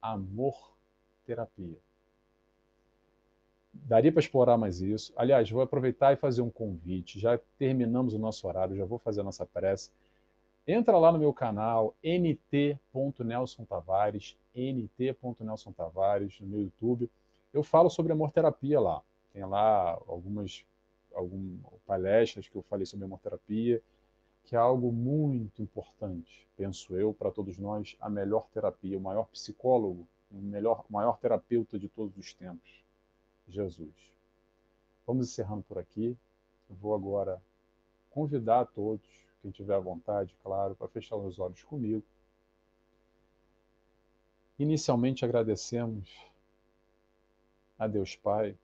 [0.00, 0.72] Amor
[1.24, 1.78] terapia.
[3.74, 5.12] Daria para explorar mais isso.
[5.16, 7.18] Aliás, vou aproveitar e fazer um convite.
[7.18, 9.90] Já terminamos o nosso horário, já vou fazer a nossa prece.
[10.66, 17.10] Entra lá no meu canal, nt.nelson Tavares, nt.nelson Tavares, no meu YouTube.
[17.52, 19.02] Eu falo sobre amor terapia lá.
[19.32, 20.64] Tem lá algumas,
[21.14, 23.82] algumas palestras que eu falei sobre amor terapia,
[24.44, 29.26] que é algo muito importante, penso eu, para todos nós, a melhor terapia, o maior
[29.28, 32.81] psicólogo, o melhor, o maior terapeuta de todos os tempos
[33.48, 33.94] Jesus.
[35.06, 36.16] Vamos encerrando por aqui.
[36.68, 37.42] Eu vou agora
[38.10, 39.06] convidar a todos,
[39.40, 42.04] quem tiver vontade, claro, para fechar os olhos comigo.
[44.58, 46.08] Inicialmente agradecemos
[47.78, 48.56] a Deus Pai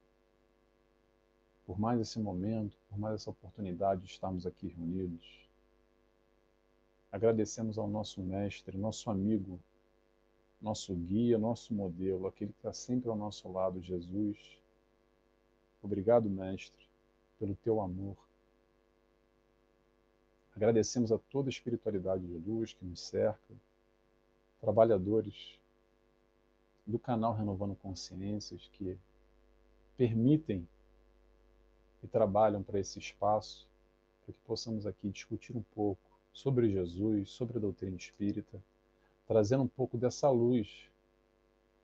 [1.67, 5.47] por mais esse momento, por mais essa oportunidade de estarmos aqui reunidos.
[7.13, 9.61] Agradecemos ao nosso mestre, nosso amigo,
[10.63, 14.39] nosso guia, nosso modelo, aquele que está sempre ao nosso lado, Jesus,
[15.83, 16.87] Obrigado, Mestre,
[17.39, 18.17] pelo teu amor.
[20.55, 23.55] Agradecemos a toda a espiritualidade de luz que nos cerca,
[24.61, 25.57] trabalhadores
[26.85, 28.99] do canal Renovando Consciências que
[29.97, 30.67] permitem
[32.03, 33.69] e trabalham para esse espaço,
[34.25, 36.01] para que possamos aqui discutir um pouco
[36.33, 38.61] sobre Jesus, sobre a doutrina espírita,
[39.27, 40.89] trazendo um pouco dessa luz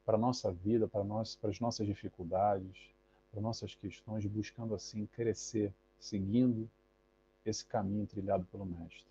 [0.04, 2.93] para a nossa vida, para, nós, para as nossas dificuldades,
[3.34, 6.70] para nossas questões, buscando assim crescer, seguindo
[7.44, 9.04] esse caminho trilhado pelo Mestre.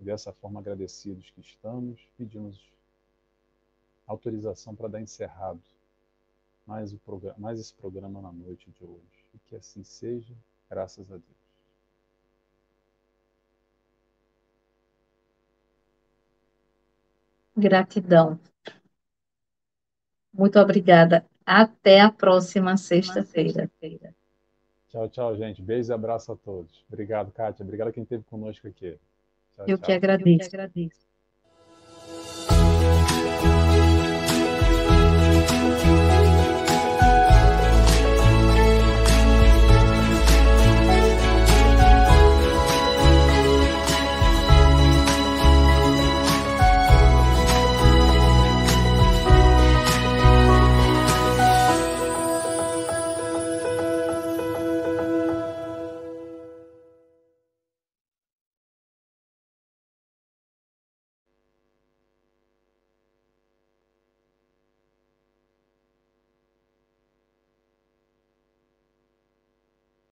[0.00, 2.60] E dessa forma, agradecidos que estamos, pedimos
[4.04, 5.60] autorização para dar encerrado
[6.66, 9.24] mais, programa, mais esse programa na noite de hoje.
[9.32, 10.34] E que assim seja,
[10.68, 11.40] graças a Deus.
[17.56, 18.40] Gratidão.
[20.32, 21.24] Muito obrigada.
[21.52, 23.68] Até a próxima sexta-feira.
[24.88, 25.60] Tchau, tchau, gente.
[25.60, 26.84] Beijo e abraço a todos.
[26.88, 27.64] Obrigado, Kátia.
[27.64, 28.96] Obrigado a quem esteve conosco aqui.
[29.56, 29.86] Tchau, Eu, tchau.
[29.86, 30.44] Que agradeço.
[30.44, 31.09] Eu que agradeço.